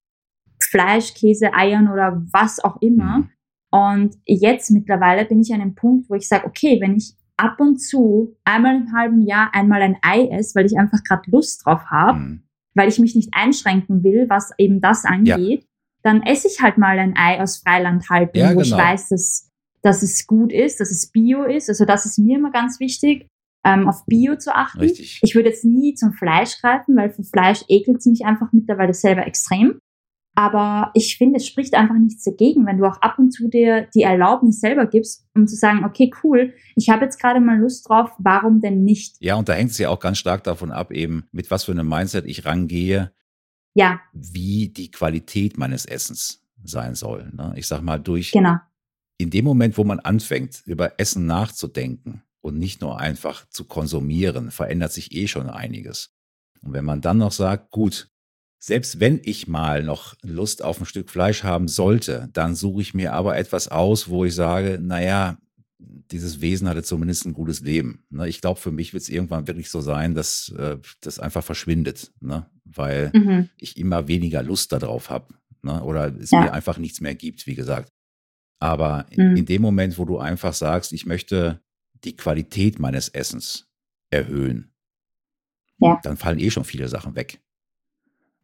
[0.59, 3.19] Fleisch, Käse, Eiern oder was auch immer.
[3.19, 3.29] Mhm.
[3.71, 7.59] Und jetzt mittlerweile bin ich an einem Punkt, wo ich sage, okay, wenn ich ab
[7.59, 11.65] und zu einmal im halben Jahr einmal ein Ei esse, weil ich einfach gerade Lust
[11.65, 12.43] drauf habe, mhm.
[12.75, 15.67] weil ich mich nicht einschränken will, was eben das angeht, ja.
[16.03, 18.63] dann esse ich halt mal ein Ei aus Freilandhaltung, ja, wo genau.
[18.63, 19.49] ich weiß, dass,
[19.81, 21.69] dass es gut ist, dass es bio ist.
[21.69, 23.27] Also das ist mir immer ganz wichtig
[23.63, 24.79] ähm, auf Bio zu achten.
[24.79, 25.19] Richtig.
[25.21, 28.93] Ich würde jetzt nie zum Fleisch greifen, weil für Fleisch ekelt es mich einfach mittlerweile
[28.93, 29.79] selber extrem.
[30.33, 33.87] Aber ich finde, es spricht einfach nichts dagegen, wenn du auch ab und zu dir
[33.93, 37.87] die Erlaubnis selber gibst, um zu sagen, okay, cool, ich habe jetzt gerade mal Lust
[37.89, 39.17] drauf, warum denn nicht?
[39.19, 41.73] Ja, und da hängt es ja auch ganz stark davon ab, eben mit was für
[41.73, 43.11] einem Mindset ich rangehe.
[43.73, 44.01] Ja.
[44.11, 47.31] wie die Qualität meines Essens sein soll.
[47.33, 47.53] Ne?
[47.55, 48.55] Ich sag mal, durch Genau.
[49.17, 54.51] in dem Moment, wo man anfängt, über Essen nachzudenken und nicht nur einfach zu konsumieren,
[54.51, 56.11] verändert sich eh schon einiges.
[56.61, 58.09] Und wenn man dann noch sagt, gut,
[58.59, 62.93] selbst wenn ich mal noch Lust auf ein Stück Fleisch haben sollte, dann suche ich
[62.93, 65.37] mir aber etwas aus, wo ich sage, naja,
[65.79, 68.05] dieses Wesen hatte zumindest ein gutes Leben.
[68.11, 68.27] Ne?
[68.27, 72.11] Ich glaube, für mich wird es irgendwann wirklich so sein, dass äh, das einfach verschwindet,
[72.19, 72.45] ne?
[72.65, 73.49] weil Mhm.
[73.57, 75.33] ich immer weniger Lust darauf habe
[75.63, 75.81] ne?
[75.83, 76.41] oder es Ja.
[76.41, 77.91] mir einfach nichts mehr gibt, wie gesagt.
[78.59, 79.19] Aber Mhm.
[79.31, 81.61] in, in dem Moment, wo du einfach sagst, ich möchte
[82.03, 83.67] die Qualität meines Essens
[84.09, 84.71] erhöhen,
[85.79, 85.99] Ja.
[86.03, 87.41] dann fallen eh schon viele Sachen weg.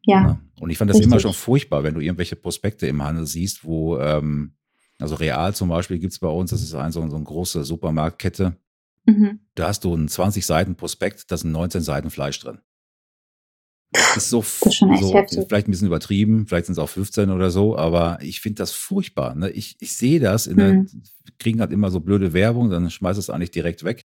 [0.02, 0.22] Ja.
[0.22, 0.40] Ne?
[0.60, 1.22] Und ich fand das immer Richtig.
[1.22, 4.54] schon furchtbar, wenn du irgendwelche Prospekte im Handel siehst, wo, ähm,
[4.98, 8.56] also Real zum Beispiel gibt's bei uns, das ist ein, so, so eine große Supermarktkette,
[9.06, 9.40] Mhm.
[9.54, 12.58] da hast du einen 20 Seiten Prospekt, da sind 19 Seiten Fleisch drin.
[13.90, 15.44] Das ist so, Das ist schon echt so heftig.
[15.48, 18.72] vielleicht ein bisschen übertrieben, vielleicht sind es auch 15 oder so, aber ich finde das
[18.72, 19.34] furchtbar.
[19.34, 19.48] Ne?
[19.50, 20.88] Ich, ich sehe das, in der, Mhm.
[21.38, 24.02] kriegen halt immer so blöde Werbung, dann schmeiß es eigentlich direkt weg.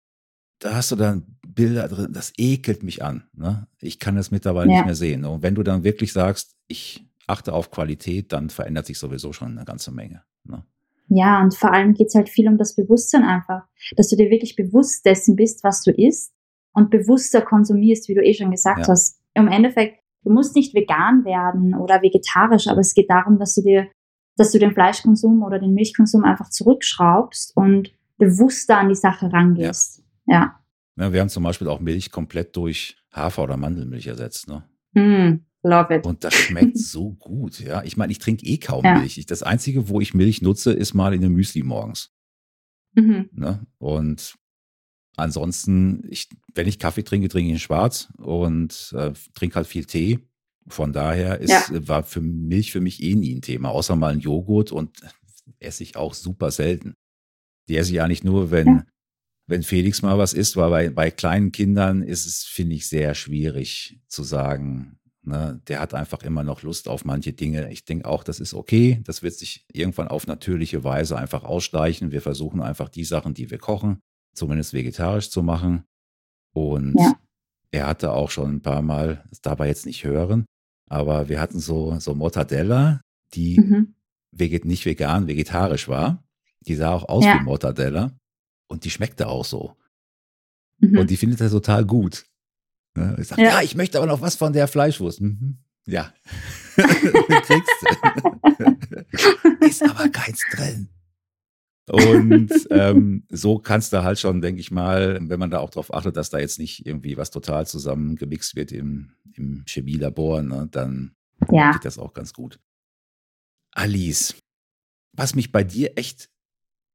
[0.59, 3.23] Da hast du dann Bilder drin, das ekelt mich an.
[3.33, 3.67] Ne?
[3.79, 4.77] Ich kann das mittlerweile Ja.
[4.77, 5.25] nicht mehr sehen.
[5.25, 9.57] Und wenn du dann wirklich sagst, ich achte auf Qualität, dann verändert sich sowieso schon
[9.57, 10.21] eine ganze Menge.
[10.43, 10.63] Ne?
[11.09, 13.63] Ja, und vor allem geht's halt viel um das Bewusstsein einfach,
[13.97, 16.31] dass du dir wirklich bewusst dessen bist, was du isst
[16.73, 18.87] und bewusster konsumierst, wie du eh schon gesagt Ja.
[18.89, 19.17] hast.
[19.33, 23.61] Im Endeffekt, du musst nicht vegan werden oder vegetarisch, aber es geht darum, dass du
[23.61, 23.87] dir,
[24.37, 30.03] dass du den Fleischkonsum oder den Milchkonsum einfach zurückschraubst und bewusster an die Sache rangehst.
[30.25, 30.59] Ja.
[30.97, 34.47] Ja, wir haben zum Beispiel auch Milch komplett durch Hafer- oder Mandelmilch ersetzt.
[34.47, 34.63] Ne?
[34.93, 36.05] Mm, love it.
[36.05, 37.83] Und das schmeckt so gut, ja.
[37.83, 38.99] Ich meine, ich trinke eh kaum Ja.
[38.99, 39.17] Milch.
[39.17, 42.13] Ich, das Einzige, wo ich Milch nutze, ist mal in einem Müsli morgens.
[42.93, 43.29] Mhm.
[43.31, 43.65] Ne?
[43.77, 44.35] Und
[45.17, 49.85] ansonsten, ich, wenn ich Kaffee trinke, trinke ich ihn schwarz und äh, trinke halt viel
[49.85, 50.19] Tee.
[50.67, 51.65] Von daher ist, Ja.
[51.87, 54.99] war für Milch für mich eh nie ein Thema, außer mal ein Joghurt und
[55.59, 56.93] esse ich auch super selten.
[57.67, 58.85] Die esse ich eigentlich nur, wenn, Ja.
[59.47, 63.15] wenn Felix mal was isst, weil bei, bei kleinen Kindern ist es, finde ich, sehr
[63.15, 67.71] schwierig zu sagen, ne, der hat einfach immer noch Lust auf manche Dinge.
[67.71, 69.01] Ich denke auch, das ist okay.
[69.03, 72.11] Das wird sich irgendwann auf natürliche Weise einfach ausschleichen.
[72.11, 73.99] Wir versuchen einfach die Sachen, die wir kochen,
[74.33, 75.83] zumindest vegetarisch zu machen.
[76.53, 77.13] Und Ja.
[77.71, 80.45] er hatte auch schon ein paar Mal, das darf er jetzt nicht hören,
[80.89, 83.01] aber wir hatten so, so Mortadella,
[83.33, 83.95] die Mhm.
[84.31, 86.23] veget nicht vegan, vegetarisch war.
[86.67, 87.39] Die sah auch aus Ja.
[87.39, 88.11] wie Mortadella
[88.67, 89.75] und die schmeckte auch so.
[90.79, 90.97] Mhm.
[90.99, 92.25] Und die findet er total gut.
[92.95, 93.15] Ne?
[93.19, 93.45] Ich sag, ja.
[93.45, 93.61] Ja.
[93.61, 95.21] ich möchte aber noch was von der Fleischwurst.
[95.21, 95.57] Mhm.
[95.85, 96.13] Ja.
[96.75, 97.85] Kriegst du.
[99.65, 100.89] Ist aber keins drin.
[101.91, 105.93] Und ähm, so kannst du halt schon, denke ich mal, wenn man da auch drauf
[105.93, 111.15] achtet, dass da jetzt nicht irgendwie was total zusammengemixt wird im, im Chemielabor, ne, dann
[111.51, 111.71] ja.
[111.71, 112.59] geht das auch ganz gut.
[113.73, 114.35] Alice,
[115.11, 116.29] was mich bei dir echt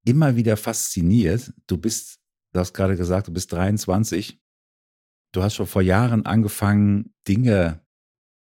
[0.07, 2.19] immer wieder fasziniert, du bist,
[2.53, 4.41] du hast gerade gesagt, du bist 23.
[5.33, 7.86] Du hast schon vor Jahren angefangen, Dinge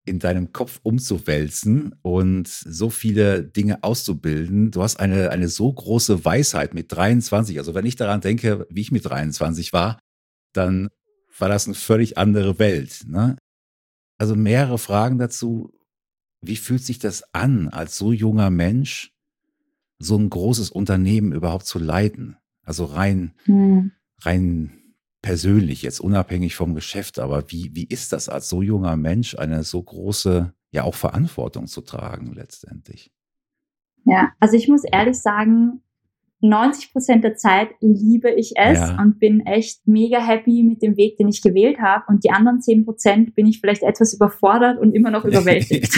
[0.05, 4.71] in deinem Kopf umzuwälzen und so viele Dinge auszubilden.
[4.71, 7.57] Du hast eine, eine so große Weisheit mit 23.
[7.57, 9.99] Also wenn ich daran denke, wie ich mit 23 war,
[10.51, 10.89] dann
[11.37, 13.03] war das eine völlig andere Welt.
[13.07, 13.37] Ne?
[14.17, 15.71] Also mehrere Fragen dazu.
[16.41, 19.13] Wie fühlt sich das an, als so junger Mensch
[19.99, 22.35] so ein großes Unternehmen überhaupt zu leiten?
[22.63, 23.91] Also rein, Mhm.
[24.21, 24.82] rein
[25.23, 29.63] persönlich, jetzt unabhängig vom Geschäft, aber wie, wie ist das als so junger Mensch, eine
[29.63, 33.11] so große, ja auch Verantwortung zu tragen letztendlich?
[34.05, 35.81] Ja, also ich muss ehrlich sagen,
[36.41, 39.01] 90 Prozent der Zeit liebe ich es Ja.
[39.01, 42.03] und bin echt mega happy mit dem Weg, den ich gewählt habe.
[42.09, 45.97] Und die anderen 10 Prozent bin ich vielleicht etwas überfordert und immer noch überwältigt.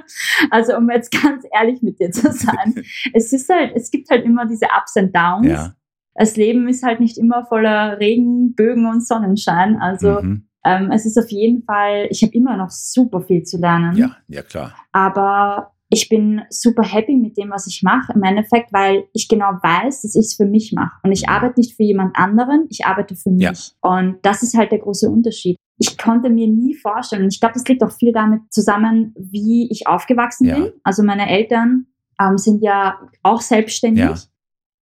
[0.50, 2.74] also um jetzt ganz ehrlich mit dir zu sein,
[3.12, 5.48] es ist halt, es gibt halt immer diese Ups and Downs.
[5.48, 5.74] ja.
[6.14, 9.76] Das Leben ist halt nicht immer voller Regen, Bögen und Sonnenschein.
[9.80, 10.46] Also mhm.
[10.64, 13.96] ähm, es ist auf jeden Fall, ich habe immer noch super viel zu lernen.
[13.96, 14.74] ja, ja klar.
[14.92, 19.58] Aber ich bin super happy mit dem, was ich mache, im Endeffekt, weil ich genau
[19.62, 20.98] weiß, dass ich es für mich mache.
[21.02, 23.42] Und ich arbeite nicht für jemand anderen, ich arbeite für mich.
[23.42, 23.52] Ja.
[23.80, 25.56] Und das ist halt der große Unterschied.
[25.78, 29.68] Ich konnte mir nie vorstellen, und ich glaube, das liegt auch viel damit zusammen, wie
[29.70, 30.56] ich aufgewachsen Ja.
[30.56, 30.72] bin.
[30.82, 31.86] Also meine Eltern
[32.20, 34.04] ähm, sind ja auch selbstständig.
[34.04, 34.14] Ja.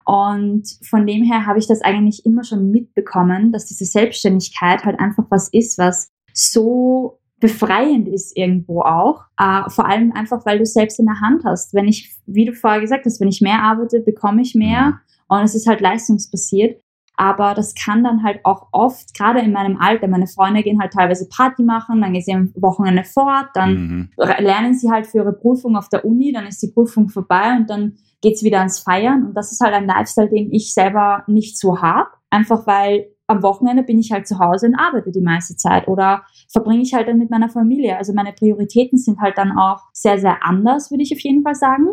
[0.10, 5.00] Und von dem her habe ich das eigentlich immer schon mitbekommen, dass diese Selbstständigkeit halt
[5.00, 9.26] einfach was ist, was so befreiend ist irgendwo auch.
[9.38, 11.76] Äh, vor allem einfach, weil du es selbst in der Hand hast.
[11.76, 14.88] Wenn ich, wie du vorher gesagt hast, wenn ich mehr arbeite, bekomme ich mehr.
[14.88, 14.96] Mhm.
[15.28, 16.82] Und es ist halt leistungsbasiert.
[17.16, 20.94] Aber das kann dann halt auch oft, gerade in meinem Alter, meine Freunde gehen halt
[20.94, 24.10] teilweise Party machen, dann gehen sie am Wochenende fort, dann mhm.
[24.18, 27.70] lernen sie halt für ihre Prüfung auf der Uni, dann ist die Prüfung vorbei und
[27.70, 29.26] dann geht's wieder ans Feiern.
[29.26, 32.10] Und das ist halt ein Lifestyle, den ich selber nicht so habe.
[32.30, 36.24] Einfach weil am Wochenende bin ich halt zu Hause und arbeite die meiste Zeit oder
[36.52, 37.96] verbringe ich halt dann mit meiner Familie.
[37.98, 41.54] Also meine Prioritäten sind halt dann auch sehr, sehr anders, würde ich auf jeden Fall
[41.54, 41.90] sagen.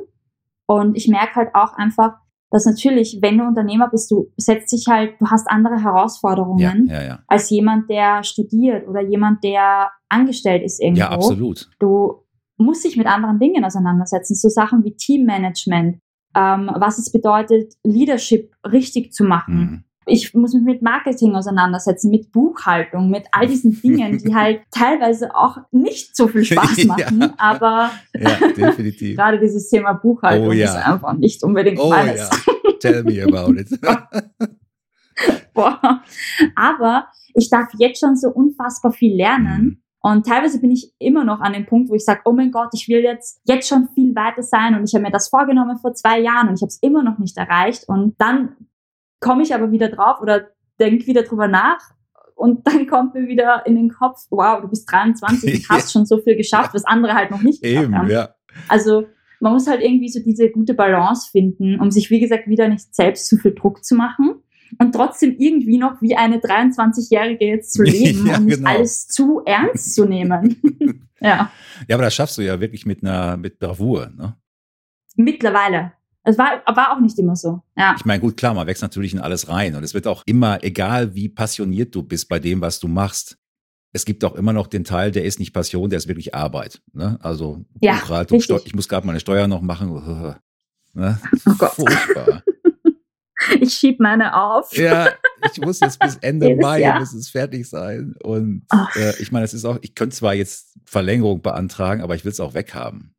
[0.67, 2.15] Und ich merke halt auch einfach,
[2.51, 7.01] dass natürlich, wenn du Unternehmer bist, du setzt dich halt, du hast andere Herausforderungen ja,
[7.01, 7.19] ja, ja.
[7.27, 11.01] als jemand, der studiert oder jemand, der angestellt ist irgendwo.
[11.01, 11.69] Ja, absolut.
[11.79, 12.23] Du
[12.57, 15.99] musst dich mit anderen Dingen auseinandersetzen, so Sachen wie Teammanagement,
[16.37, 19.57] ähm, was es bedeutet, Leadership richtig zu machen.
[19.57, 19.85] Mhm.
[20.09, 25.35] Ich muss mich mit Marketing auseinandersetzen, mit Buchhaltung, mit all diesen Dingen, die halt teilweise
[25.35, 27.35] auch nicht so viel Spaß machen, ja.
[27.39, 28.37] aber ja,
[29.15, 30.67] gerade dieses Thema Buchhaltung oh, ja.
[30.67, 32.29] ist einfach nicht unbedingt oh, meines.
[32.81, 33.69] Tell me about it.
[35.55, 36.03] Boah.
[36.55, 39.63] Aber ich darf jetzt schon so unfassbar viel lernen.
[39.63, 39.83] Mhm.
[40.07, 42.69] Und teilweise bin ich immer noch an dem Punkt, wo ich sage, oh mein Gott,
[42.75, 45.95] ich will jetzt, jetzt schon viel weiter sein und ich habe mir das vorgenommen vor
[45.95, 47.89] zwei Jahren und ich habe es immer noch nicht erreicht.
[47.89, 48.55] Und dann
[49.19, 50.47] komme ich aber wieder drauf oder
[50.79, 51.81] denke wieder drüber nach
[52.37, 56.07] und dann kommt mir wieder in den Kopf, wow, du bist 23 und hast schon
[56.07, 58.09] so viel geschafft, was andere halt noch nicht geschafft Eben, haben.
[58.09, 58.29] Ja.
[58.69, 59.09] Also
[59.41, 62.95] man muss halt irgendwie so diese gute Balance finden, um sich, wie gesagt, wieder nicht
[62.95, 64.37] selbst zu viel Druck zu machen
[64.79, 68.71] und trotzdem irgendwie noch wie eine 23-Jährige jetzt zu leben ja, und genau.
[68.71, 70.61] alles zu ernst zu nehmen.
[71.21, 71.51] ja.
[71.89, 74.37] Ja, aber das schaffst du ja wirklich mit einer, mit Bravour, ne?
[75.17, 75.93] Mittlerweile.
[76.25, 77.63] Es war, war auch nicht immer so.
[77.77, 77.95] Ja.
[77.97, 80.63] Ich meine, gut, klar, man wächst natürlich in alles rein und es wird auch immer,
[80.63, 83.39] egal wie passioniert du bist bei dem, was du machst,
[83.93, 86.83] es gibt auch immer noch den Teil, der ist nicht Passion, der ist wirklich Arbeit.
[86.93, 87.19] Ne?
[87.23, 90.37] Also ja, Buchhaltung, ich muss gerade meine Steuer noch machen.
[90.97, 91.21] Ne?
[91.45, 91.73] Oh Gott.
[91.73, 92.43] Furchtbar.
[93.61, 94.77] Ich schieb meine auf.
[94.77, 95.11] Ja,
[95.53, 96.99] ich muss jetzt bis Ende Mai Jahr.
[96.99, 98.15] muss es fertig sein.
[98.23, 98.67] Und
[98.97, 102.33] äh, ich meine, es ist auch, ich könnte zwar jetzt Verlängerung beantragen, aber ich will
[102.33, 103.15] es auch weghaben.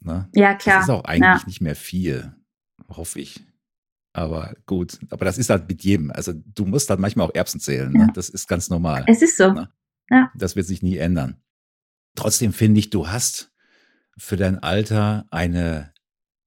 [0.00, 0.28] Ne?
[0.34, 0.76] Ja, klar.
[0.76, 1.46] Das ist auch eigentlich ja.
[1.46, 2.34] nicht mehr viel
[2.96, 3.44] hoffe ich.
[4.14, 6.10] Aber gut, aber das ist halt mit jedem.
[6.10, 7.92] Also du musst halt manchmal auch Erbsen zählen.
[7.92, 8.00] Ne?
[8.00, 8.06] Ja.
[8.12, 9.04] Das ist ganz normal.
[9.06, 9.52] Es ist so.
[9.52, 9.70] Ne?
[10.10, 10.30] Ja.
[10.34, 11.40] Das wird sich nie ändern.
[12.14, 13.52] Trotzdem finde ich, du hast
[14.18, 15.91] für dein Alter eine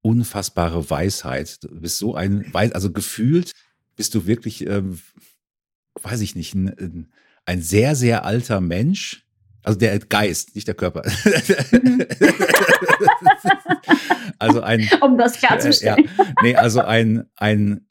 [0.06, 1.64] unfassbare Weisheit.
[1.64, 3.54] Du bist so ein, also gefühlt
[3.96, 5.00] bist du wirklich, ähm,
[6.04, 7.12] weiß ich nicht, ein,
[7.46, 9.26] ein sehr, sehr alter Mensch.
[9.64, 11.02] Also der Geist, nicht der Körper.
[11.72, 12.06] Mhm.
[14.38, 14.90] Also ein.
[15.02, 15.98] um das klarzustellen.
[15.98, 17.88] Äh, ja, nee, also ein, ein,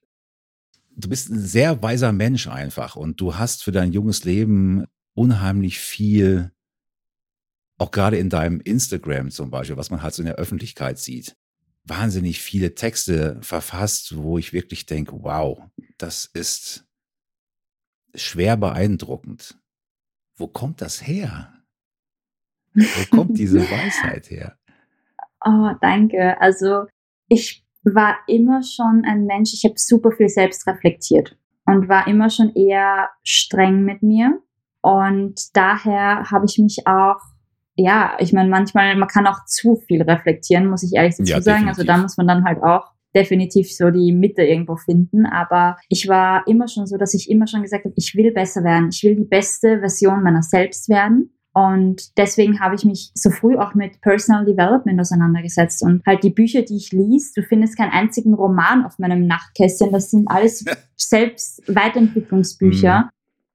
[0.95, 4.85] du bist ein sehr weiser Mensch einfach und du hast für dein junges Leben
[5.15, 6.53] unheimlich viel,
[7.79, 11.35] auch gerade in deinem Instagram zum Beispiel, was man halt so in der Öffentlichkeit sieht,
[11.85, 15.62] wahnsinnig viele Texte verfasst, wo ich wirklich denke, wow,
[15.99, 16.87] das ist
[18.14, 19.59] schwer beeindruckend.
[20.37, 21.53] Wo kommt das her?
[22.74, 24.59] Wo kommt diese Weisheit her?
[25.45, 26.41] Oh, danke.
[26.41, 26.87] Also
[27.28, 32.30] ich war immer schon ein Mensch, ich habe super viel selbst reflektiert und war immer
[32.30, 34.41] schon eher streng mit mir.
[34.80, 37.20] Und daher habe ich mich auch,
[37.77, 41.41] ja, ich meine, manchmal, man kann auch zu viel reflektieren, muss ich ehrlich dazu ja,
[41.41, 41.68] sagen.
[41.68, 45.27] Also da muss man dann halt auch definitiv so die Mitte irgendwo finden.
[45.27, 48.64] Aber ich war immer schon so, dass ich immer schon gesagt habe, ich will besser
[48.64, 48.91] werden.
[48.93, 51.31] Ich will die beste Version meiner selbst werden.
[51.55, 56.31] Und deswegen habe ich mich so früh auch mit Personal Development auseinandergesetzt und halt die
[56.31, 60.64] Bücher, die ich liest, du findest keinen einzigen Roman auf meinem Nachtkästchen, das sind alles
[60.97, 63.03] selbst Weiterentwicklungsbücher.
[63.03, 63.09] Mhm.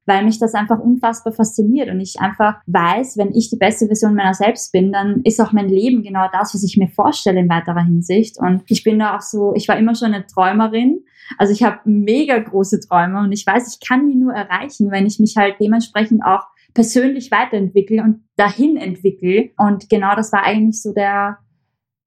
[0.09, 4.15] Weil mich das einfach unfassbar fasziniert und ich einfach weiß, wenn ich die beste Version
[4.15, 7.47] meiner selbst bin, dann ist auch mein Leben genau das, was ich mir vorstelle in
[7.47, 8.39] weiterer Hinsicht.
[8.39, 11.05] Und ich bin da auch so, ich war immer schon eine Träumerin.
[11.37, 15.05] Also ich habe mega große Träume und ich weiß, ich kann die nur erreichen, wenn
[15.05, 19.51] ich mich halt dementsprechend auch persönlich weiterentwickle und dahin entwickle.
[19.57, 21.37] Und genau das war eigentlich so der,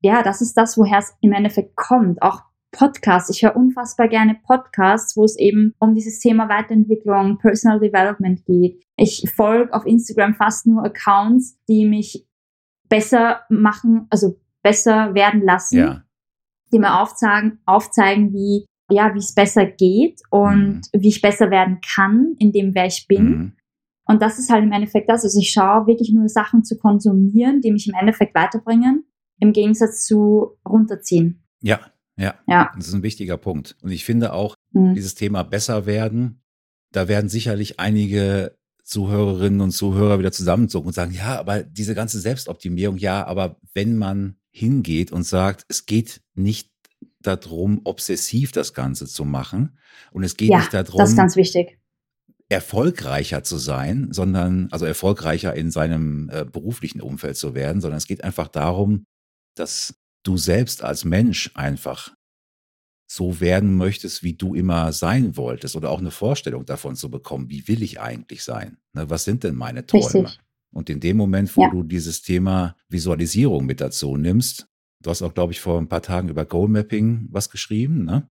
[0.01, 2.21] ja, das ist das, woher es im Endeffekt kommt.
[2.21, 2.41] Auch
[2.73, 3.31] Podcasts.
[3.31, 8.83] Ich höre unfassbar gerne Podcasts, wo es eben um dieses Thema Weiterentwicklung, Personal Development geht.
[8.97, 12.27] Ich folge auf Instagram fast nur Accounts, die mich
[12.89, 16.03] besser machen, also besser werden lassen, ja.
[16.73, 21.03] die mir aufzeigen, aufzeigen, wie ja, wie es besser geht und mhm.
[21.03, 23.25] wie ich besser werden kann in dem, wer ich bin.
[23.25, 23.53] Mhm.
[24.05, 25.25] Und das ist halt im Endeffekt das.
[25.25, 29.05] Also ich schaue wirklich nur Sachen zu konsumieren, die mich im Endeffekt weiterbringen,
[29.39, 31.45] im Gegensatz zu runterziehen.
[31.63, 31.81] Ja,
[32.17, 32.35] ja.
[32.47, 32.73] Ja.
[32.77, 33.77] Das ist ein wichtiger Punkt.
[33.83, 34.95] Und ich finde auch, mhm.
[34.95, 36.43] dieses Thema besser werden,
[36.93, 42.21] da werden sicherlich einige Zuhörerinnen und Zuhörer wieder zusammenzogen und sagen, ja, aber diese ganze
[42.21, 46.71] Selbstoptimierung, ja, aber wenn man hingeht und sagt, es geht nicht
[47.21, 49.79] darum, obsessiv das Ganze zu machen.
[50.11, 51.79] Und es geht Ja, nicht darum, das ist ganz wichtig.
[52.49, 58.07] erfolgreicher zu sein, sondern, also erfolgreicher in seinem äh, beruflichen Umfeld zu werden, sondern es
[58.07, 59.05] geht einfach darum,
[59.55, 59.95] dass
[60.25, 62.15] du selbst als Mensch einfach
[63.11, 67.51] so werden möchtest, wie du immer sein wolltest oder auch eine Vorstellung davon zu bekommen,
[67.51, 68.79] wie will ich eigentlich sein?
[68.95, 70.25] Ne, was sind denn meine Träume?
[70.25, 70.41] Richtig.
[70.73, 71.71] Und in dem Moment, wo Ja.
[71.71, 74.67] du dieses Thema Visualisierung mit dazu nimmst,
[75.03, 78.29] du hast auch, glaube ich, vor ein paar Tagen über Goal Mapping was geschrieben, ne?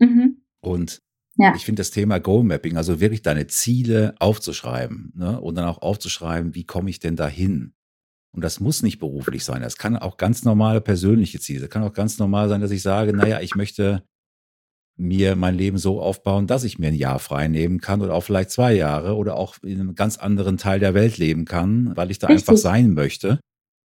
[0.00, 0.42] Mhm.
[0.60, 1.00] Und
[1.36, 1.54] Ja.
[1.54, 5.40] ich finde das Thema Goal Mapping, also wirklich deine Ziele aufzuschreiben, ne?
[5.40, 7.74] Und dann auch aufzuschreiben, wie komme ich denn dahin?
[8.36, 9.62] Und das muss nicht beruflich sein.
[9.62, 11.62] Das kann auch ganz normale persönliche Ziele.
[11.62, 14.02] Das kann auch ganz normal sein, dass ich sage, naja, ich möchte
[14.98, 18.22] mir mein Leben so aufbauen, dass ich mir ein Jahr frei nehmen kann oder auch
[18.22, 22.10] vielleicht zwei Jahre oder auch in einem ganz anderen Teil der Welt leben kann, weil
[22.10, 22.48] ich da Richtig.
[22.48, 23.40] einfach sein möchte,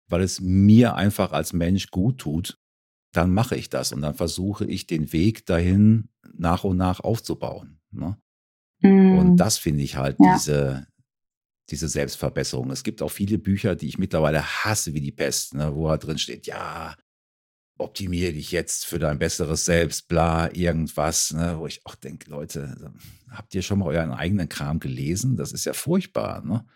[0.08, 2.58] weil es mir einfach als Mensch gut tut,
[3.12, 7.80] dann mache ich das und dann versuche ich den Weg dahin nach und nach aufzubauen.
[7.90, 8.16] Ne?
[8.80, 10.34] Mm, Und das finde ich halt Ja.
[10.34, 10.86] diese,
[11.70, 12.70] diese Selbstverbesserung.
[12.70, 16.04] Es gibt auch viele Bücher, die ich mittlerweile hasse wie die Pest, ne, wo halt
[16.04, 16.96] drin steht, ja,
[17.78, 22.92] optimiere dich jetzt für dein besseres Selbst, bla, irgendwas, ne, wo ich auch denke, Leute,
[23.30, 25.36] habt ihr schon mal euren eigenen Kram gelesen?
[25.36, 26.66] Das ist ja furchtbar, ne?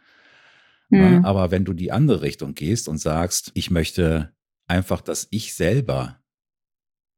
[0.91, 1.21] Ne?
[1.21, 4.33] mm, Aber wenn du die andere Richtung gehst und sagst, ich möchte
[4.69, 6.21] einfach, dass ich selber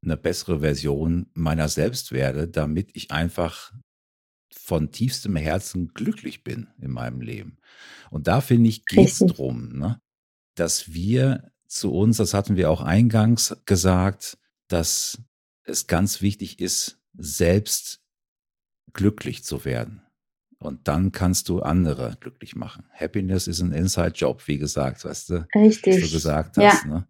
[0.03, 3.73] eine bessere Version meiner selbst werde, damit ich einfach
[4.57, 7.57] von tiefstem Herzen glücklich bin in meinem Leben.
[8.09, 10.01] Und da finde ich, geht es drum, ne?
[10.55, 14.37] dass wir zu uns, das hatten wir auch eingangs gesagt,
[14.67, 15.21] dass
[15.63, 18.01] es ganz wichtig ist, selbst
[18.93, 20.01] glücklich zu werden.
[20.57, 22.85] Und dann kannst du andere glücklich machen.
[22.93, 26.03] Happiness ist ein Inside-Job, wie gesagt, weißt du, was Richtig.
[26.05, 26.71] du gesagt Ja.
[26.71, 26.85] hast.
[26.85, 27.07] Ne?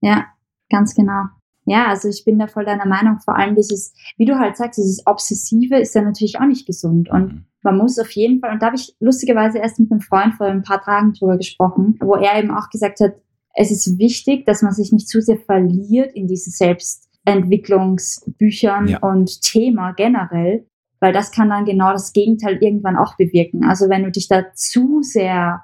[0.00, 0.26] Ja,
[0.70, 1.24] ganz genau.
[1.70, 3.18] Ja, also ich bin da voll deiner Meinung.
[3.24, 7.08] Vor allem dieses, wie du halt sagst, dieses Obsessive ist ja natürlich auch nicht gesund.
[7.10, 7.44] Und Mhm.
[7.62, 10.46] man muss auf jeden Fall, und da habe ich lustigerweise erst mit einem Freund vor
[10.48, 13.14] ein paar Tagen drüber gesprochen, wo er eben auch gesagt hat,
[13.54, 18.98] es ist wichtig, dass man sich nicht zu sehr verliert in diese Selbstentwicklungsbüchern Ja.
[19.00, 20.66] und Thema generell,
[21.00, 23.64] weil das kann dann genau das Gegenteil irgendwann auch bewirken.
[23.64, 25.62] Also wenn du dich da zu sehr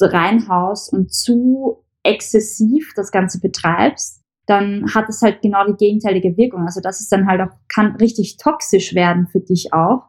[0.00, 6.62] reinhaust und zu exzessiv das Ganze betreibst, dann hat es halt genau die gegenteilige Wirkung.
[6.62, 10.04] Also das ist dann halt auch, kann richtig toxisch werden für dich auch.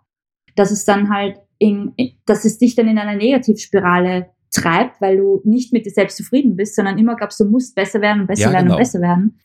[0.56, 1.94] Dass es dann halt in,
[2.26, 6.56] dass es dich dann in einer Negativspirale treibt, weil du nicht mit dir selbst zufrieden
[6.56, 8.76] bist, sondern immer glaubst, du musst besser werden und besser Ja, werden genau.
[8.76, 9.40] und besser werden.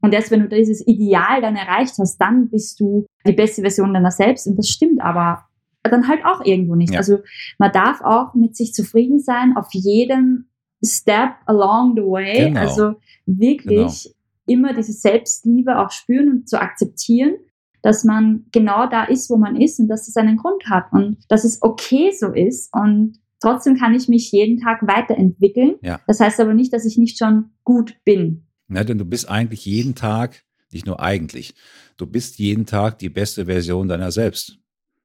[0.00, 3.94] Und erst wenn du dieses Ideal dann erreicht hast, dann bist du die beste Version
[3.94, 4.46] deiner selbst.
[4.46, 5.44] Und das stimmt aber
[5.84, 6.92] dann halt auch irgendwo nicht.
[6.92, 6.98] Ja.
[6.98, 7.18] Also
[7.58, 10.46] man darf auch mit sich zufrieden sein auf jedem
[10.84, 12.48] Step along the way.
[12.48, 12.60] Genau.
[12.60, 12.94] Also
[13.26, 14.12] wirklich
[14.46, 17.36] immer diese Selbstliebe auch spüren und zu akzeptieren,
[17.82, 21.18] dass man genau da ist, wo man ist und dass es einen Grund hat und
[21.28, 25.74] dass es okay so ist und trotzdem kann ich mich jeden Tag weiterentwickeln.
[25.82, 26.00] Ja.
[26.06, 28.46] Das heißt aber nicht, dass ich nicht schon gut bin.
[28.68, 31.54] Ne, denn du bist eigentlich jeden Tag, nicht nur eigentlich,
[31.96, 34.58] du bist jeden Tag die beste Version deiner selbst.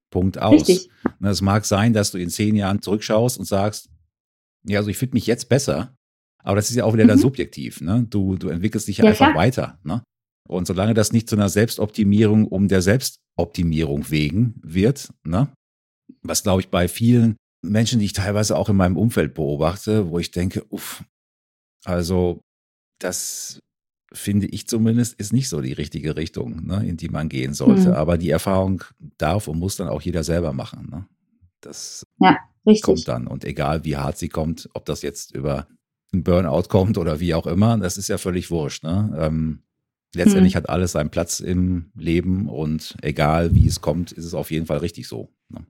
[0.09, 0.69] Punkt aus.
[0.69, 0.89] Richtig.
[1.19, 3.89] Ne, Es mag sein, dass du in zehn Jahren zurückschaust und sagst,
[4.63, 5.96] ja, also ich finde mich jetzt besser.
[6.47, 7.23] Aber das ist ja auch wieder dann Mhm.
[7.23, 7.81] subjektiv.
[7.81, 8.07] Ne?
[8.09, 9.35] Du, du entwickelst dich ja, Ja, einfach klar.
[9.37, 9.79] weiter.
[9.83, 10.01] Ne?
[10.47, 15.51] Und solange das nicht zu einer Selbstoptimierung um der Selbstoptimierung wegen wird, ne?
[16.23, 17.35] was glaube ich bei vielen
[17.65, 21.03] Menschen, die ich teilweise auch in meinem Umfeld beobachte, wo ich denke, uff,
[21.83, 22.39] also
[22.99, 23.59] das
[24.13, 27.89] finde ich zumindest, ist nicht so die richtige Richtung, ne, in die man gehen sollte.
[27.89, 27.95] Mhm.
[27.95, 28.83] Aber die Erfahrung
[29.17, 30.87] darf und muss dann auch jeder selber machen.
[30.89, 31.05] Ne?
[31.59, 32.05] Das
[32.65, 32.83] Richtig.
[32.83, 33.27] kommt dann.
[33.27, 35.67] Und egal wie hart sie kommt, ob das jetzt über
[36.17, 38.83] ein Burnout kommt oder wie auch immer, das ist ja völlig wurscht.
[38.83, 39.15] Ne?
[39.19, 39.61] Ähm,
[40.15, 40.57] letztendlich Mhm.
[40.57, 44.65] hat alles seinen Platz im Leben und egal wie es kommt, ist es auf jeden
[44.65, 45.31] Fall richtig so.
[45.49, 45.65] Ne?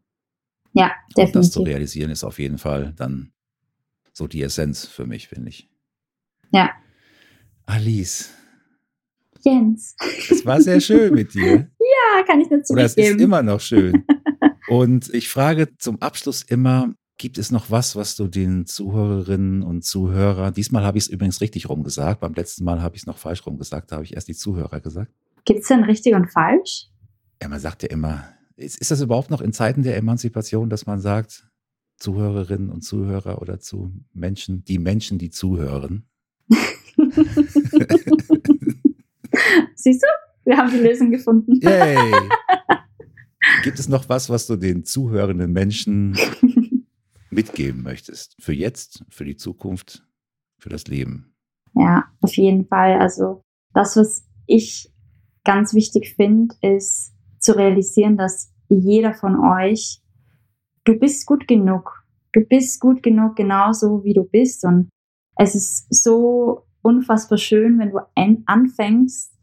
[0.73, 1.67] Ja, Und das zu definitiv.
[1.67, 3.31] realisieren ist auf jeden Fall dann
[4.13, 5.69] so die Essenz für mich, finde ich.
[6.51, 6.71] Ja.
[7.65, 8.29] Alice,
[9.43, 9.95] Jens.
[10.29, 11.69] es war sehr schön mit dir.
[12.17, 13.19] Ja, kann ich nur Oder es ist zurückgeben.
[13.19, 14.03] immer noch schön.
[14.69, 19.83] Und ich frage zum Abschluss immer, gibt es noch was, was du den Zuhörerinnen und
[19.83, 23.17] Zuhörern, diesmal habe ich es übrigens richtig rumgesagt, beim letzten Mal habe ich es noch
[23.17, 25.11] falsch rumgesagt, da habe ich erst die Zuhörer gesagt.
[25.45, 26.89] Gibt es denn richtig und falsch?
[27.41, 30.85] Ja, man sagt ja immer, ist, ist das überhaupt noch in Zeiten der Emanzipation, dass
[30.85, 31.49] man sagt,
[31.97, 36.05] Zuhörerinnen und Zuhörer oder zu Menschen, die Menschen, die zuhören?
[39.75, 40.07] Siehst du?
[40.45, 41.59] Wir haben die Lösung gefunden.
[41.61, 41.97] Yay!
[43.63, 46.15] Gibt es noch was, was du den zuhörenden Menschen
[47.29, 48.35] mitgeben möchtest?
[48.39, 50.05] Für jetzt, für die Zukunft,
[50.59, 51.35] für das Leben?
[51.73, 52.99] Ja, auf jeden Fall.
[52.99, 53.41] Also
[53.73, 54.91] das, was ich
[55.43, 60.01] ganz wichtig finde, ist zu realisieren, dass jeder von euch,
[60.83, 62.03] du bist gut genug.
[62.33, 64.65] Du bist gut genug, genauso wie du bist.
[64.65, 64.89] Und
[65.37, 67.99] es ist so unfassbar schön, wenn du
[68.45, 69.33] anfängst,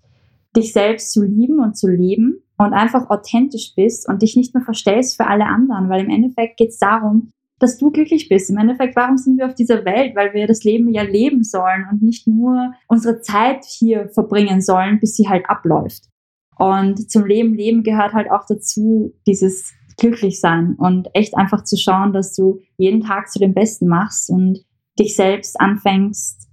[0.57, 4.62] dich selbst zu lieben und zu leben und einfach authentisch bist und dich nicht mehr
[4.62, 8.50] verstellst für alle anderen, weil im Endeffekt geht es darum, dass du glücklich bist.
[8.50, 10.16] Im Endeffekt, warum sind wir auf dieser Welt?
[10.16, 15.00] Weil wir das Leben ja leben sollen und nicht nur unsere Zeit hier verbringen sollen,
[15.00, 16.09] bis sie halt abläuft.
[16.57, 22.12] Und zum Leben, Leben gehört halt auch dazu, dieses Glücklichsein und echt einfach zu schauen,
[22.12, 24.64] dass du jeden Tag zu dem Besten machst und
[24.98, 26.48] dich selbst anfängst,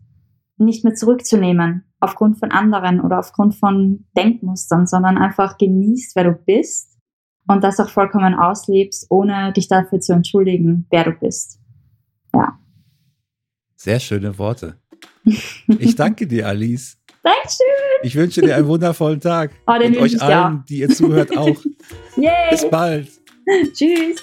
[0.58, 6.34] nicht mehr zurückzunehmen aufgrund von anderen oder aufgrund von Denkmustern, sondern einfach genießt, wer du
[6.34, 6.91] bist
[7.48, 11.60] und das auch vollkommen auslebst, ohne dich dafür zu entschuldigen, wer du bist.
[12.34, 12.58] Ja.
[13.76, 14.78] Sehr schöne Worte.
[15.68, 16.98] Ich danke dir, Alice.
[17.24, 17.66] Dankeschön.
[18.04, 19.52] Ich wünsche dir einen wundervollen Tag.
[19.68, 20.66] Oh, und euch allen, auch.
[20.66, 21.48] die ihr zuhört, auch.
[22.18, 22.50] Yay.
[22.50, 23.08] Bis bald.
[23.74, 24.22] Tschüss.